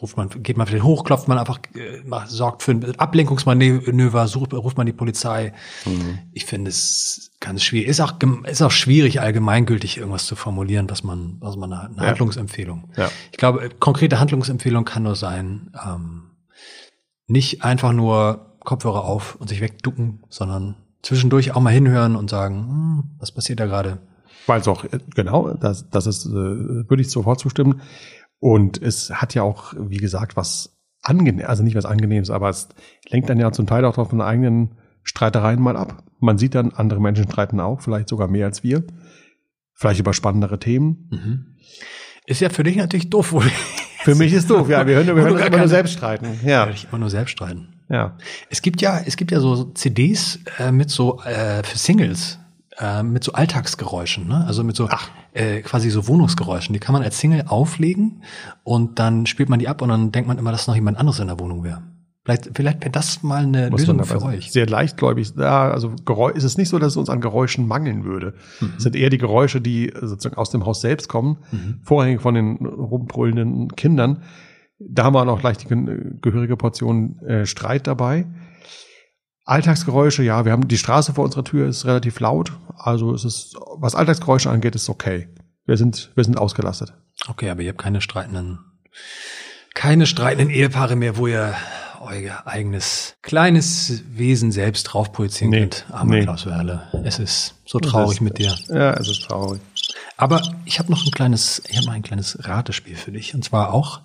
ruft 0.00 0.16
man, 0.16 0.28
geht 0.42 0.56
man 0.56 0.66
vielleicht 0.66 0.84
hoch, 0.84 1.04
klopft 1.04 1.28
man 1.28 1.38
einfach, 1.38 1.58
äh, 1.74 2.00
macht- 2.04 2.30
sorgt 2.30 2.62
für 2.62 2.72
ein 2.72 2.98
Ablenkungsmanöver, 2.98 4.28
sucht, 4.28 4.54
ruft 4.54 4.76
man 4.76 4.86
die 4.86 4.92
Polizei. 4.92 5.52
Ich 6.32 6.46
finde 6.46 6.70
es 6.70 7.30
ganz 7.40 7.62
schwierig. 7.62 7.88
Ist 7.88 8.00
auch, 8.00 8.14
ist 8.44 8.62
auch 8.62 8.70
schwierig, 8.70 9.20
allgemeingültig 9.20 9.98
irgendwas 9.98 10.26
zu 10.26 10.36
formulieren, 10.36 10.88
was 10.90 11.04
man, 11.04 11.36
was 11.40 11.56
man 11.56 11.72
eine, 11.72 11.82
eine 11.90 11.96
Ja. 12.02 12.06
Handlungsempfehlung. 12.08 12.84
Ja. 12.96 13.10
Ich 13.30 13.38
glaube, 13.38 13.68
konkrete 13.78 14.18
Handlungsempfehlung 14.20 14.84
kann 14.84 15.02
nur 15.02 15.16
sein, 15.16 15.70
ähm, 15.86 16.22
nicht 17.28 17.62
einfach 17.62 17.92
nur 17.92 18.56
Kopfhörer 18.60 19.04
auf 19.04 19.36
und 19.36 19.48
sich 19.48 19.60
wegducken, 19.60 20.24
sondern 20.28 20.74
zwischendurch 21.02 21.54
auch 21.54 21.60
mal 21.60 21.72
hinhören 21.72 22.16
und 22.16 22.28
sagen, 22.28 22.68
hm, 22.68 23.04
was 23.18 23.32
passiert 23.32 23.60
da 23.60 23.66
gerade? 23.66 23.98
Weil 24.46 24.60
es 24.60 24.68
auch, 24.68 24.84
äh, 24.84 24.98
genau, 25.14 25.54
das, 25.54 25.88
das 25.90 26.06
ist, 26.06 26.26
äh, 26.26 26.30
würde 26.32 27.00
ich 27.00 27.10
sofort 27.10 27.38
zustimmen. 27.38 27.80
Und 28.40 28.80
es 28.80 29.10
hat 29.10 29.34
ja 29.34 29.42
auch, 29.42 29.74
wie 29.78 29.96
gesagt, 29.98 30.36
was 30.36 30.76
angenehm, 31.02 31.46
also 31.46 31.62
nicht 31.62 31.76
was 31.76 31.86
angenehmes, 31.86 32.30
aber 32.30 32.48
es 32.48 32.68
lenkt 33.08 33.28
dann 33.28 33.38
ja 33.38 33.52
zum 33.52 33.66
Teil 33.66 33.84
auch 33.84 33.94
von 33.94 34.20
eigenen 34.20 34.76
Streitereien 35.02 35.60
mal 35.60 35.76
ab. 35.76 36.02
Man 36.20 36.38
sieht 36.38 36.54
dann, 36.54 36.72
andere 36.72 37.00
Menschen 37.00 37.24
streiten 37.24 37.60
auch, 37.60 37.80
vielleicht 37.80 38.08
sogar 38.08 38.28
mehr 38.28 38.46
als 38.46 38.62
wir. 38.62 38.84
Vielleicht 39.74 40.00
über 40.00 40.12
spannendere 40.12 40.58
Themen. 40.58 41.08
Mhm. 41.10 41.56
Ist 42.26 42.40
ja 42.40 42.50
für 42.50 42.64
dich 42.64 42.76
natürlich 42.76 43.10
doof, 43.10 43.32
wo 43.32 43.42
Für 44.04 44.14
mich 44.14 44.32
ist 44.32 44.48
doof, 44.50 44.68
ja. 44.68 44.86
Wir 44.86 44.96
hören, 44.96 45.06
wir 45.06 45.14
hören 45.14 45.32
uns 45.32 45.40
immer 45.40 45.48
nur 45.50 45.56
keine- 45.58 45.68
selbst 45.68 45.92
streiten. 45.94 46.40
Ja, 46.44 46.66
dich 46.66 46.86
immer 46.90 46.98
nur 46.98 47.10
selbst 47.10 47.32
streiten. 47.32 47.68
ja. 47.88 48.16
Es 48.50 48.62
gibt 48.62 48.80
ja, 48.80 49.00
es 49.04 49.16
gibt 49.16 49.30
ja 49.30 49.40
so 49.40 49.64
CDs 49.74 50.38
äh, 50.58 50.70
mit 50.72 50.90
so 50.90 51.20
äh, 51.22 51.62
für 51.62 51.78
Singles 51.78 52.38
äh, 52.78 53.02
mit 53.02 53.24
so 53.24 53.32
Alltagsgeräuschen, 53.32 54.28
ne? 54.28 54.44
Also 54.46 54.62
mit 54.64 54.76
so 54.76 54.88
äh, 55.34 55.60
quasi 55.62 55.90
so 55.90 56.06
Wohnungsgeräuschen. 56.06 56.72
Die 56.72 56.78
kann 56.80 56.92
man 56.92 57.02
als 57.02 57.18
Single 57.18 57.44
auflegen 57.48 58.22
und 58.64 58.98
dann 58.98 59.26
spielt 59.26 59.48
man 59.48 59.58
die 59.58 59.68
ab 59.68 59.82
und 59.82 59.88
dann 59.88 60.12
denkt 60.12 60.28
man 60.28 60.38
immer, 60.38 60.52
dass 60.52 60.66
noch 60.66 60.74
jemand 60.76 60.96
anderes 60.98 61.18
in 61.18 61.26
der 61.26 61.38
Wohnung 61.40 61.64
wäre. 61.64 61.82
Vielleicht, 62.28 62.50
vielleicht 62.54 62.80
wäre 62.82 62.90
das 62.90 63.22
mal 63.22 63.44
eine 63.44 63.70
Muss 63.70 63.80
Lösung 63.80 64.04
für 64.04 64.20
euch. 64.22 64.52
Sehr 64.52 64.66
leichtgläubig. 64.66 65.32
Ja, 65.38 65.70
also 65.70 65.94
Geräusch, 66.04 66.36
ist 66.36 66.44
es 66.44 66.58
nicht 66.58 66.68
so, 66.68 66.78
dass 66.78 66.88
es 66.92 66.96
uns 66.98 67.08
an 67.08 67.22
Geräuschen 67.22 67.66
mangeln 67.66 68.04
würde. 68.04 68.34
Mhm. 68.60 68.74
Es 68.76 68.82
sind 68.82 68.96
eher 68.96 69.08
die 69.08 69.16
Geräusche, 69.16 69.62
die 69.62 69.90
sozusagen 69.98 70.36
aus 70.36 70.50
dem 70.50 70.66
Haus 70.66 70.82
selbst 70.82 71.08
kommen, 71.08 71.38
Mhm. 71.50 71.80
vorrangig 71.84 72.20
von 72.20 72.34
den 72.34 72.56
rumbrüllenden 72.66 73.68
Kindern. 73.76 74.24
Da 74.78 75.04
haben 75.04 75.14
wir 75.14 75.26
auch 75.26 75.40
gleich 75.40 75.56
die 75.56 75.68
ge- 75.68 76.18
gehörige 76.20 76.58
Portion 76.58 77.18
äh, 77.20 77.46
Streit 77.46 77.86
dabei. 77.86 78.26
Alltagsgeräusche, 79.44 80.22
ja, 80.22 80.44
wir 80.44 80.52
haben 80.52 80.68
die 80.68 80.76
Straße 80.76 81.14
vor 81.14 81.24
unserer 81.24 81.44
Tür 81.44 81.66
ist 81.66 81.86
relativ 81.86 82.20
laut. 82.20 82.52
Also 82.76 83.14
es 83.14 83.24
ist, 83.24 83.56
was 83.78 83.94
Alltagsgeräusche 83.94 84.50
angeht, 84.50 84.74
ist 84.74 84.90
okay. 84.90 85.28
Wir 85.64 85.78
sind, 85.78 86.12
wir 86.14 86.24
sind 86.24 86.36
ausgelastet. 86.36 86.92
Okay, 87.28 87.48
aber 87.48 87.62
ihr 87.62 87.70
habt 87.70 87.78
keine 87.80 88.00
streitenden, 88.02 88.58
keine 89.74 90.06
streitenden 90.06 90.50
Ehepaare 90.50 90.96
mehr, 90.96 91.16
wo 91.16 91.26
ihr 91.26 91.54
euer 92.00 92.46
eigenes 92.46 93.14
kleines 93.22 94.02
Wesen 94.10 94.52
selbst 94.52 94.84
drauf 94.84 95.12
projizieren 95.12 95.50
Nee, 95.50 95.60
könnt. 95.60 95.86
Armer 95.90 96.14
nee. 96.14 96.22
Klaus 96.22 96.46
Werle. 96.46 96.82
Es 97.04 97.18
ist 97.18 97.54
so 97.64 97.78
traurig 97.78 98.16
ist- 98.16 98.20
mit 98.20 98.38
dir. 98.38 98.54
Ja, 98.68 98.92
es 98.94 99.08
ist 99.08 99.22
traurig. 99.22 99.60
Aber 100.16 100.42
ich 100.64 100.78
habe 100.78 100.90
noch 100.90 101.04
ein 101.04 101.10
kleines, 101.12 101.62
ich 101.68 101.76
habe 101.76 101.86
noch 101.86 101.94
ein 101.94 102.02
kleines 102.02 102.38
Ratespiel 102.46 102.96
für 102.96 103.12
dich. 103.12 103.34
Und 103.34 103.44
zwar 103.44 103.72
auch 103.72 104.00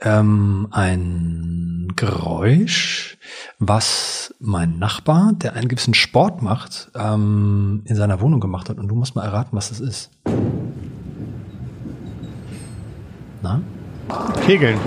ähm, 0.00 0.68
ein 0.72 1.88
Geräusch, 1.96 3.16
was 3.58 4.34
mein 4.40 4.78
Nachbar, 4.78 5.32
der 5.34 5.54
einen 5.54 5.68
gewissen 5.68 5.94
Sport 5.94 6.42
macht, 6.42 6.90
ähm, 6.94 7.82
in 7.86 7.96
seiner 7.96 8.20
Wohnung 8.20 8.40
gemacht 8.40 8.68
hat. 8.68 8.78
Und 8.78 8.88
du 8.88 8.94
musst 8.94 9.14
mal 9.14 9.24
erraten, 9.24 9.56
was 9.56 9.68
das 9.70 9.80
ist. 9.80 10.10
Na? 13.42 13.60
Kegeln. 14.46 14.78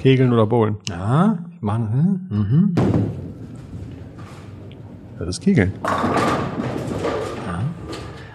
Kegeln 0.00 0.32
oder 0.32 0.46
Bowlen. 0.46 0.76
Ja, 0.88 1.38
ich 1.54 1.60
mache. 1.60 1.80
Hm, 1.80 2.26
mhm. 2.30 2.74
Das 5.18 5.28
ist 5.28 5.40
Kegeln. 5.42 5.72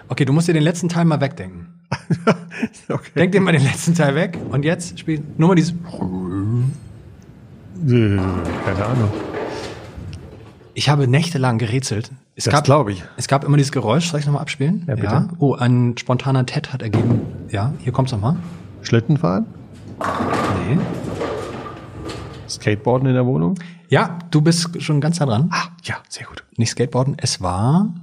Okay, 0.08 0.24
du 0.24 0.32
musst 0.32 0.46
dir 0.46 0.54
den 0.54 0.62
letzten 0.62 0.88
Teil 0.88 1.04
mal 1.04 1.20
wegdenken. 1.20 1.66
Okay. 2.88 3.10
Denk 3.16 3.32
dir 3.32 3.40
mal 3.40 3.52
den 3.52 3.64
letzten 3.64 3.94
Teil 3.94 4.14
weg 4.14 4.38
und 4.50 4.64
jetzt 4.64 4.98
spiel 4.98 5.20
nur 5.36 5.48
mal 5.48 5.54
dieses. 5.56 5.74
Keine 7.84 8.86
Ahnung. 8.86 9.10
Ich 10.72 10.88
habe 10.88 11.06
nächtelang 11.08 11.58
gerätselt. 11.58 12.12
Es 12.36 12.44
Das 12.44 12.54
gab, 12.54 12.64
glaube 12.64 12.92
ich. 12.92 13.04
Es 13.16 13.26
gab 13.28 13.44
immer 13.44 13.56
dieses 13.56 13.72
Geräusch. 13.72 14.08
Soll 14.10 14.20
ich 14.20 14.26
nochmal 14.26 14.42
abspielen? 14.42 14.84
Ja, 14.86 14.94
bitte. 14.94 15.28
Oh, 15.38 15.54
ein 15.54 15.96
spontaner 15.98 16.46
Ted 16.46 16.72
hat 16.72 16.80
ergeben. 16.80 17.20
Ja, 17.50 17.74
hier 17.80 17.92
kommt's 17.92 18.12
nochmal. 18.12 18.36
Schlittenfahren? 18.82 19.46
Nee. 19.98 20.78
Skateboarden 22.56 23.08
in 23.08 23.14
der 23.14 23.26
Wohnung? 23.26 23.58
Ja, 23.88 24.18
du 24.30 24.40
bist 24.40 24.82
schon 24.82 25.00
ganz 25.00 25.20
nah 25.20 25.26
dran. 25.26 25.48
Ah, 25.52 25.68
ja, 25.84 25.96
sehr 26.08 26.26
gut. 26.26 26.44
Nicht 26.56 26.70
Skateboarden. 26.70 27.16
Es 27.18 27.40
war. 27.40 27.94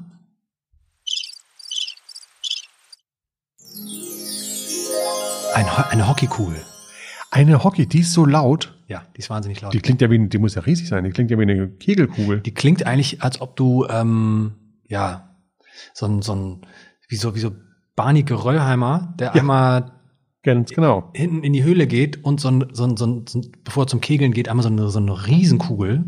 Ein, 5.53 5.65
Ho- 5.77 5.83
eine 5.89 6.07
Hockeykugel. 6.09 6.57
Eine 7.31 7.63
Hockey, 7.63 7.85
die 7.87 7.99
ist 7.99 8.13
so 8.13 8.25
laut. 8.25 8.73
Ja, 8.87 9.03
die 9.15 9.19
ist 9.19 9.29
wahnsinnig 9.29 9.61
laut. 9.61 9.73
Die 9.73 9.79
klingt 9.79 10.01
ja 10.01 10.09
wie, 10.09 10.27
die 10.27 10.37
muss 10.37 10.55
ja 10.55 10.61
riesig 10.61 10.87
sein. 10.87 11.03
Die 11.03 11.11
klingt 11.11 11.31
ja 11.31 11.37
wie 11.37 11.43
eine 11.43 11.67
Kegelkugel. 11.67 12.41
Die 12.41 12.53
klingt 12.53 12.85
eigentlich, 12.85 13.21
als 13.23 13.41
ob 13.41 13.55
du, 13.55 13.85
ähm, 13.89 14.53
ja, 14.87 15.29
so 15.93 16.05
ein, 16.05 16.21
so 16.21 16.35
ein, 16.35 16.61
wie 17.07 17.15
so, 17.15 17.35
wie 17.35 17.39
so 17.39 17.51
Barney 17.95 18.23
Geröllheimer, 18.23 19.13
der 19.19 19.33
einmal 19.33 19.91
Ganz 20.43 20.71
genau. 20.71 21.09
hinten 21.13 21.43
in 21.43 21.53
die 21.53 21.63
Höhle 21.63 21.87
geht 21.87 22.23
und 22.23 22.39
so 22.41 22.49
ein, 22.49 22.65
so 22.73 22.83
ein, 22.83 22.97
so 22.97 23.05
ein, 23.05 23.25
so 23.27 23.39
ein 23.39 23.51
bevor 23.63 23.83
er 23.83 23.87
zum 23.87 24.01
Kegeln 24.01 24.33
geht, 24.33 24.49
einmal 24.49 24.63
so 24.63 24.69
eine, 24.69 24.89
so 24.89 24.99
eine 24.99 25.27
Riesenkugel 25.27 26.03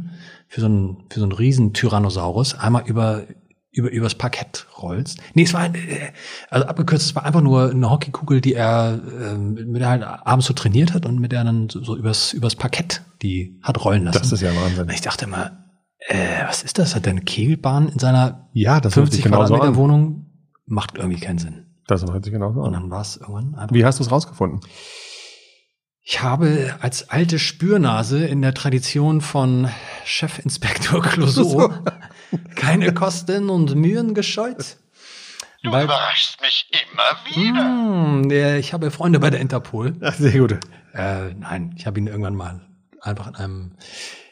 für 0.48 0.62
so 0.62 0.68
ein, 0.68 1.04
für 1.10 1.20
so 1.20 1.26
einen 1.26 1.32
riesen 1.32 1.74
Tyrannosaurus 1.74 2.54
einmal 2.54 2.84
über, 2.86 3.24
über, 3.72 3.90
übers 3.90 4.16
Parkett 4.16 4.68
rollst. 4.82 5.20
Nee, 5.36 5.44
es 5.44 5.54
war, 5.54 5.74
äh, 5.74 6.12
also 6.50 6.68
abgekürzt, 6.68 7.06
es 7.06 7.16
war 7.16 7.24
einfach 7.24 7.42
nur 7.42 7.72
eine 7.72 7.90
Hockeykugel, 7.90 8.42
die 8.42 8.54
er, 8.54 9.00
ähm, 9.22 9.54
mit 9.54 9.82
der 9.82 9.88
er 9.88 9.90
halt 9.90 10.04
abends 10.04 10.48
so 10.48 10.54
trainiert 10.54 10.94
hat 10.94 11.06
und 11.06 11.20
mit 11.20 11.32
der 11.32 11.40
er 11.40 11.46
dann 11.46 11.70
so, 11.70 11.96
übers, 11.96 12.34
übers 12.34 12.56
Parkett 12.56 13.04
die 13.22 13.58
hat 13.64 13.84
rollen 13.86 14.04
lassen. 14.04 14.20
Das 14.20 14.32
ist 14.32 14.42
ja 14.42 14.54
Wahnsinn. 14.54 14.90
Ich 14.90 15.02
dachte 15.02 15.26
immer, 15.26 15.66
äh, 16.08 16.44
was 16.46 16.64
ist 16.64 16.78
das? 16.78 16.96
Hat 16.96 17.08
er 17.08 17.12
eine 17.12 17.22
Kegelbahn 17.22 17.88
in 17.88 18.00
seiner 18.00 18.50
Ja, 18.54 18.80
das 18.82 18.96
hört 18.96 19.12
sich 19.12 19.22
50 19.22 19.24
genauso 19.24 19.54
Quadratmeter. 19.54 19.78
Wohnung? 19.78 20.26
Macht 20.66 20.98
irgendwie 20.98 21.20
keinen 21.20 21.38
Sinn. 21.38 21.66
Das 21.88 22.04
hört 22.04 22.24
sich 22.24 22.34
genauso 22.34 22.62
Und 22.62 22.68
an. 22.68 22.74
dann 22.74 22.92
war 22.92 23.02
es 23.02 23.18
irgendwann 23.18 23.56
einfach. 23.56 23.74
Wie 23.76 23.86
hast 23.86 24.00
du 24.00 24.04
es 24.04 24.12
rausgefunden? 24.12 24.60
Ich 26.08 26.22
habe 26.22 26.76
als 26.82 27.10
alte 27.10 27.40
Spürnase 27.40 28.26
in 28.26 28.42
der 28.42 28.54
Tradition 28.54 29.22
von 29.22 29.70
Chefinspektor 30.06 31.02
Clouseau 31.04 31.72
keine 32.56 32.94
Kosten 32.94 33.50
und 33.50 33.76
Mühen 33.76 34.14
gescheut. 34.14 34.78
Du 35.64 35.72
Weil, 35.72 35.86
überraschst 35.86 36.40
mich 36.42 36.70
immer 36.72 37.36
wieder. 37.36 37.64
hm, 37.64 38.30
der, 38.30 38.60
ich 38.60 38.72
habe 38.74 38.92
Freunde 38.92 39.20
bei 39.20 39.32
der 39.32 39.40
Interpol. 39.40 39.96
Ach, 40.02 40.14
sehr 40.14 40.38
gut. 40.38 40.60
Äh, 40.94 41.34
nein, 41.34 41.74
ich 41.76 41.88
habe 41.88 42.00
ihn 42.00 42.06
irgendwann 42.06 42.36
mal 42.36 42.62
einfach 43.02 43.28
in 43.28 43.36
einem, 43.36 43.72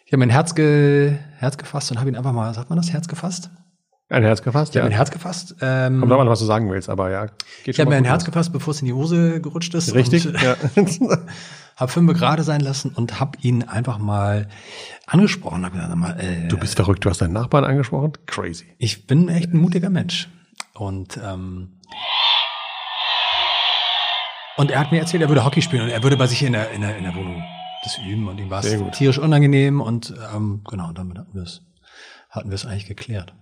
ich 0.05 0.11
habe 0.11 0.19
mein 0.19 0.29
Herz, 0.29 0.53
ge, 0.53 1.17
Herz 1.37 1.57
gefasst 1.57 1.89
und 1.91 1.99
habe 1.99 2.09
ihn 2.09 2.15
einfach 2.15 2.33
mal, 2.33 2.53
sagt 2.53 2.69
man 2.69 2.77
das, 2.77 2.91
Herz 2.93 3.07
gefasst? 3.07 3.49
Ein 4.13 4.23
Herz 4.23 4.43
gefasst, 4.43 4.73
Ich 4.73 4.77
habe 4.77 4.85
ja. 4.85 4.89
mein 4.91 4.95
Herz 4.95 5.09
gefasst. 5.11 5.55
Ähm, 5.61 5.99
Kommt 5.99 6.11
an, 6.11 6.29
was 6.29 6.39
du 6.39 6.45
sagen 6.45 6.69
willst, 6.69 6.87
aber 6.87 7.09
ja. 7.09 7.27
Ich 7.65 7.79
habe 7.79 7.89
mal 7.89 7.95
mir 7.95 7.97
ein 7.97 8.05
Herz 8.05 8.21
los. 8.21 8.25
gefasst, 8.25 8.53
bevor 8.53 8.71
es 8.71 8.81
in 8.81 8.85
die 8.85 8.93
Hose 8.93 9.41
gerutscht 9.41 9.73
ist. 9.73 9.93
Richtig, 9.95 10.27
Und, 10.27 10.41
ja. 10.41 10.55
Habe 11.75 11.91
fünf 11.91 12.13
gerade 12.13 12.43
sein 12.43 12.61
lassen 12.61 12.91
und 12.93 13.19
habe 13.19 13.39
ihn 13.41 13.63
einfach 13.63 13.97
mal 13.97 14.47
angesprochen. 15.07 15.65
Hab 15.65 15.71
gesagt, 15.71 15.89
sag 15.89 15.97
mal, 15.97 16.19
äh, 16.19 16.47
Du 16.47 16.57
bist 16.57 16.75
verrückt, 16.75 17.03
du 17.03 17.09
hast 17.09 17.21
deinen 17.21 17.33
Nachbarn 17.33 17.63
angesprochen? 17.65 18.13
Crazy. 18.27 18.65
ich 18.77 19.07
bin 19.07 19.27
echt 19.27 19.51
ein 19.51 19.57
mutiger 19.57 19.89
Mensch. 19.89 20.29
Und, 20.75 21.17
ähm, 21.17 21.79
und 24.57 24.69
er 24.69 24.79
hat 24.79 24.91
mir 24.91 24.99
erzählt, 24.99 25.23
er 25.23 25.29
würde 25.29 25.43
Hockey 25.43 25.63
spielen 25.63 25.81
und 25.81 25.89
er 25.89 26.03
würde 26.03 26.17
bei 26.17 26.27
sich 26.27 26.43
in 26.43 26.53
der, 26.53 26.69
in 26.71 26.81
der, 26.81 26.95
in 26.95 27.03
der 27.05 27.15
Wohnung 27.15 27.43
das 27.83 27.97
üben 27.97 28.27
und 28.27 28.37
ihm 28.39 28.51
war 28.51 28.63
es 28.63 28.75
tierisch 28.91 29.17
unangenehm 29.17 29.81
und 29.81 30.13
ähm, 30.33 30.61
genau, 30.69 30.91
damit 30.93 31.17
hatten 31.17 31.33
wir 31.33 31.43
es 31.43 31.61
hatten 32.29 32.49
wir 32.49 32.55
es 32.55 32.65
eigentlich 32.65 32.87
geklärt. 32.87 33.33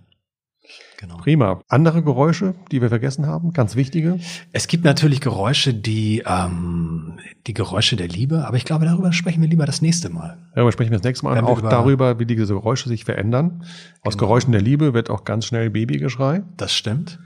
Genau. 0.98 1.16
Prima. 1.16 1.60
Andere 1.68 2.02
Geräusche, 2.02 2.54
die 2.70 2.80
wir 2.80 2.88
vergessen 2.88 3.26
haben? 3.26 3.52
Ganz 3.52 3.74
wichtige? 3.74 4.20
Es 4.52 4.68
gibt 4.68 4.84
natürlich 4.84 5.20
Geräusche, 5.20 5.74
die 5.74 6.22
ähm, 6.24 7.18
die 7.48 7.54
Geräusche 7.54 7.96
der 7.96 8.06
Liebe, 8.06 8.46
aber 8.46 8.56
ich 8.56 8.64
glaube, 8.64 8.84
darüber 8.84 9.12
sprechen 9.12 9.42
wir 9.42 9.48
lieber 9.48 9.66
das 9.66 9.82
nächste 9.82 10.10
Mal. 10.10 10.38
Darüber 10.54 10.70
sprechen 10.70 10.90
wir 10.92 10.98
das 10.98 11.04
nächste 11.04 11.24
Mal. 11.26 11.34
Wenn 11.36 11.44
Auch 11.44 11.58
über- 11.58 11.68
darüber, 11.70 12.18
wie 12.20 12.26
diese 12.26 12.54
Geräusche 12.54 12.88
sich 12.88 13.04
verändern. 13.04 13.64
Aus 14.02 14.14
Genau. 14.16 14.26
Geräuschen 14.28 14.52
der 14.52 14.60
Liebe 14.62 14.94
wird 14.94 15.10
auch 15.10 15.24
ganz 15.24 15.46
schnell 15.46 15.70
Babygeschrei. 15.70 16.42
Das 16.56 16.72
stimmt. 16.72 17.18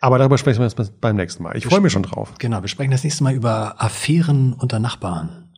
Aber 0.00 0.16
darüber 0.16 0.38
sprechen 0.38 0.60
wir 0.60 0.66
jetzt 0.66 1.00
beim 1.02 1.16
nächsten 1.16 1.42
Mal. 1.42 1.54
Ich 1.58 1.66
freue 1.66 1.80
mich 1.80 1.92
schon 1.92 2.04
drauf. 2.04 2.32
Genau, 2.38 2.62
wir 2.62 2.68
sprechen 2.68 2.90
das 2.90 3.04
nächste 3.04 3.22
Mal 3.22 3.34
über 3.34 3.74
Affären 3.82 4.54
unter 4.54 4.78
Nachbarn. 4.78 5.49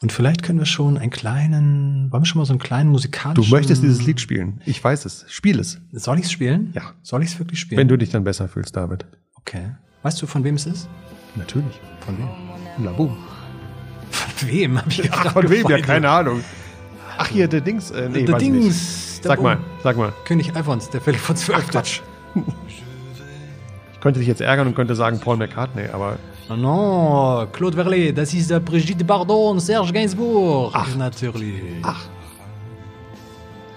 Und 0.00 0.12
vielleicht 0.12 0.42
können 0.42 0.58
wir 0.58 0.66
schon 0.66 0.98
einen 0.98 1.10
kleinen, 1.10 2.10
wollen 2.10 2.22
wir 2.22 2.26
schon 2.26 2.38
mal 2.38 2.44
so 2.46 2.52
einen 2.52 2.60
kleinen 2.60 2.88
Du 2.88 2.92
musikalischen... 2.92 3.50
möchtest 3.50 3.82
dieses 3.82 4.02
Lied 4.04 4.20
spielen. 4.20 4.60
Ich 4.66 4.82
weiß 4.82 5.04
es. 5.04 5.24
Spiel 5.28 5.58
es. 5.58 5.78
Soll 5.92 6.18
ich 6.18 6.26
es 6.26 6.32
spielen? 6.32 6.72
Ja. 6.74 6.92
Soll 7.02 7.22
ich 7.22 7.30
es 7.30 7.38
wirklich 7.38 7.60
spielen? 7.60 7.78
Wenn 7.78 7.88
du 7.88 7.96
dich 7.96 8.10
dann 8.10 8.24
besser 8.24 8.48
fühlst, 8.48 8.76
David. 8.76 9.06
Okay. 9.34 9.74
Weißt 10.02 10.20
du, 10.20 10.26
von 10.26 10.44
wem 10.44 10.54
es 10.56 10.66
ist? 10.66 10.88
Natürlich. 11.34 11.80
Von 12.00 12.16
wem? 12.18 12.84
Laboom. 12.84 13.16
Von 14.10 14.48
wem? 14.48 14.78
Hab 14.78 14.86
ich 14.88 15.00
Ach, 15.00 15.22
gefragt, 15.22 15.32
von 15.32 15.50
wem? 15.50 15.68
Ja, 15.68 15.78
keine 15.80 16.08
Ahnung. 16.08 16.42
Ach, 17.18 17.28
hier, 17.28 17.48
der 17.48 17.60
Dings. 17.60 17.90
Äh, 17.90 18.08
nee, 18.08 18.24
Der. 18.24 18.38
Dings. 18.38 19.20
der 19.22 19.30
Sag 19.30 19.42
mal, 19.42 19.58
sag 19.82 19.96
mal. 19.96 20.12
König 20.24 20.54
Alfons, 20.54 20.90
der 20.90 21.00
Philipp 21.00 21.20
von 21.20 21.36
zwölf. 21.36 21.64
Ach, 21.66 21.70
Quatsch. 21.70 22.00
Ich 23.92 24.00
könnte 24.00 24.20
dich 24.20 24.28
jetzt 24.28 24.40
ärgern 24.42 24.68
und 24.68 24.76
könnte 24.76 24.94
sagen 24.94 25.18
Paul 25.18 25.36
McCartney, 25.36 25.88
aber 25.92 26.18
Non, 26.48 27.50
Claude 27.52 27.76
Verlet, 27.76 28.16
das 28.16 28.32
ist 28.32 28.50
der 28.50 28.60
Brigitte 28.60 29.04
Bardot 29.04 29.52
und 29.52 29.60
Serge 29.60 29.92
Gainsbourg. 29.92 30.70
Ach. 30.74 30.94
Natürlich. 30.96 31.54
Ach. 31.82 32.04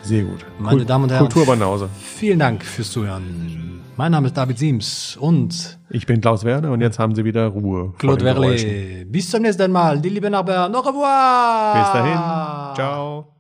sehr 0.03 0.23
gut. 0.23 0.45
Meine 0.59 0.85
Damen 0.85 1.05
und 1.05 1.11
Herren. 1.11 1.27
Kulturbanause. 1.27 1.89
Vielen 1.99 2.39
Dank 2.39 2.63
fürs 2.63 2.91
Zuhören. 2.91 3.81
Mein 3.97 4.11
Name 4.11 4.27
ist 4.27 4.37
David 4.37 4.57
Siems 4.57 5.17
und 5.19 5.77
Ich 5.89 6.05
bin 6.05 6.21
Klaus 6.21 6.43
Werner 6.43 6.71
und 6.71 6.79
jetzt 6.79 6.99
haben 6.99 7.13
Sie 7.15 7.25
wieder 7.25 7.47
Ruhe. 7.47 7.93
Claude. 7.97 8.23
Verlet. 8.23 9.11
Bis 9.11 9.29
zum 9.29 9.41
nächsten 9.41 9.71
Mal, 9.71 9.99
die 9.99 10.09
lieben 10.09 10.31
Nachbarn. 10.31 10.73
Au 10.73 10.79
revoir. 10.79 11.73
Bis 11.73 11.91
dahin. 11.91 12.75
Ciao. 12.75 13.38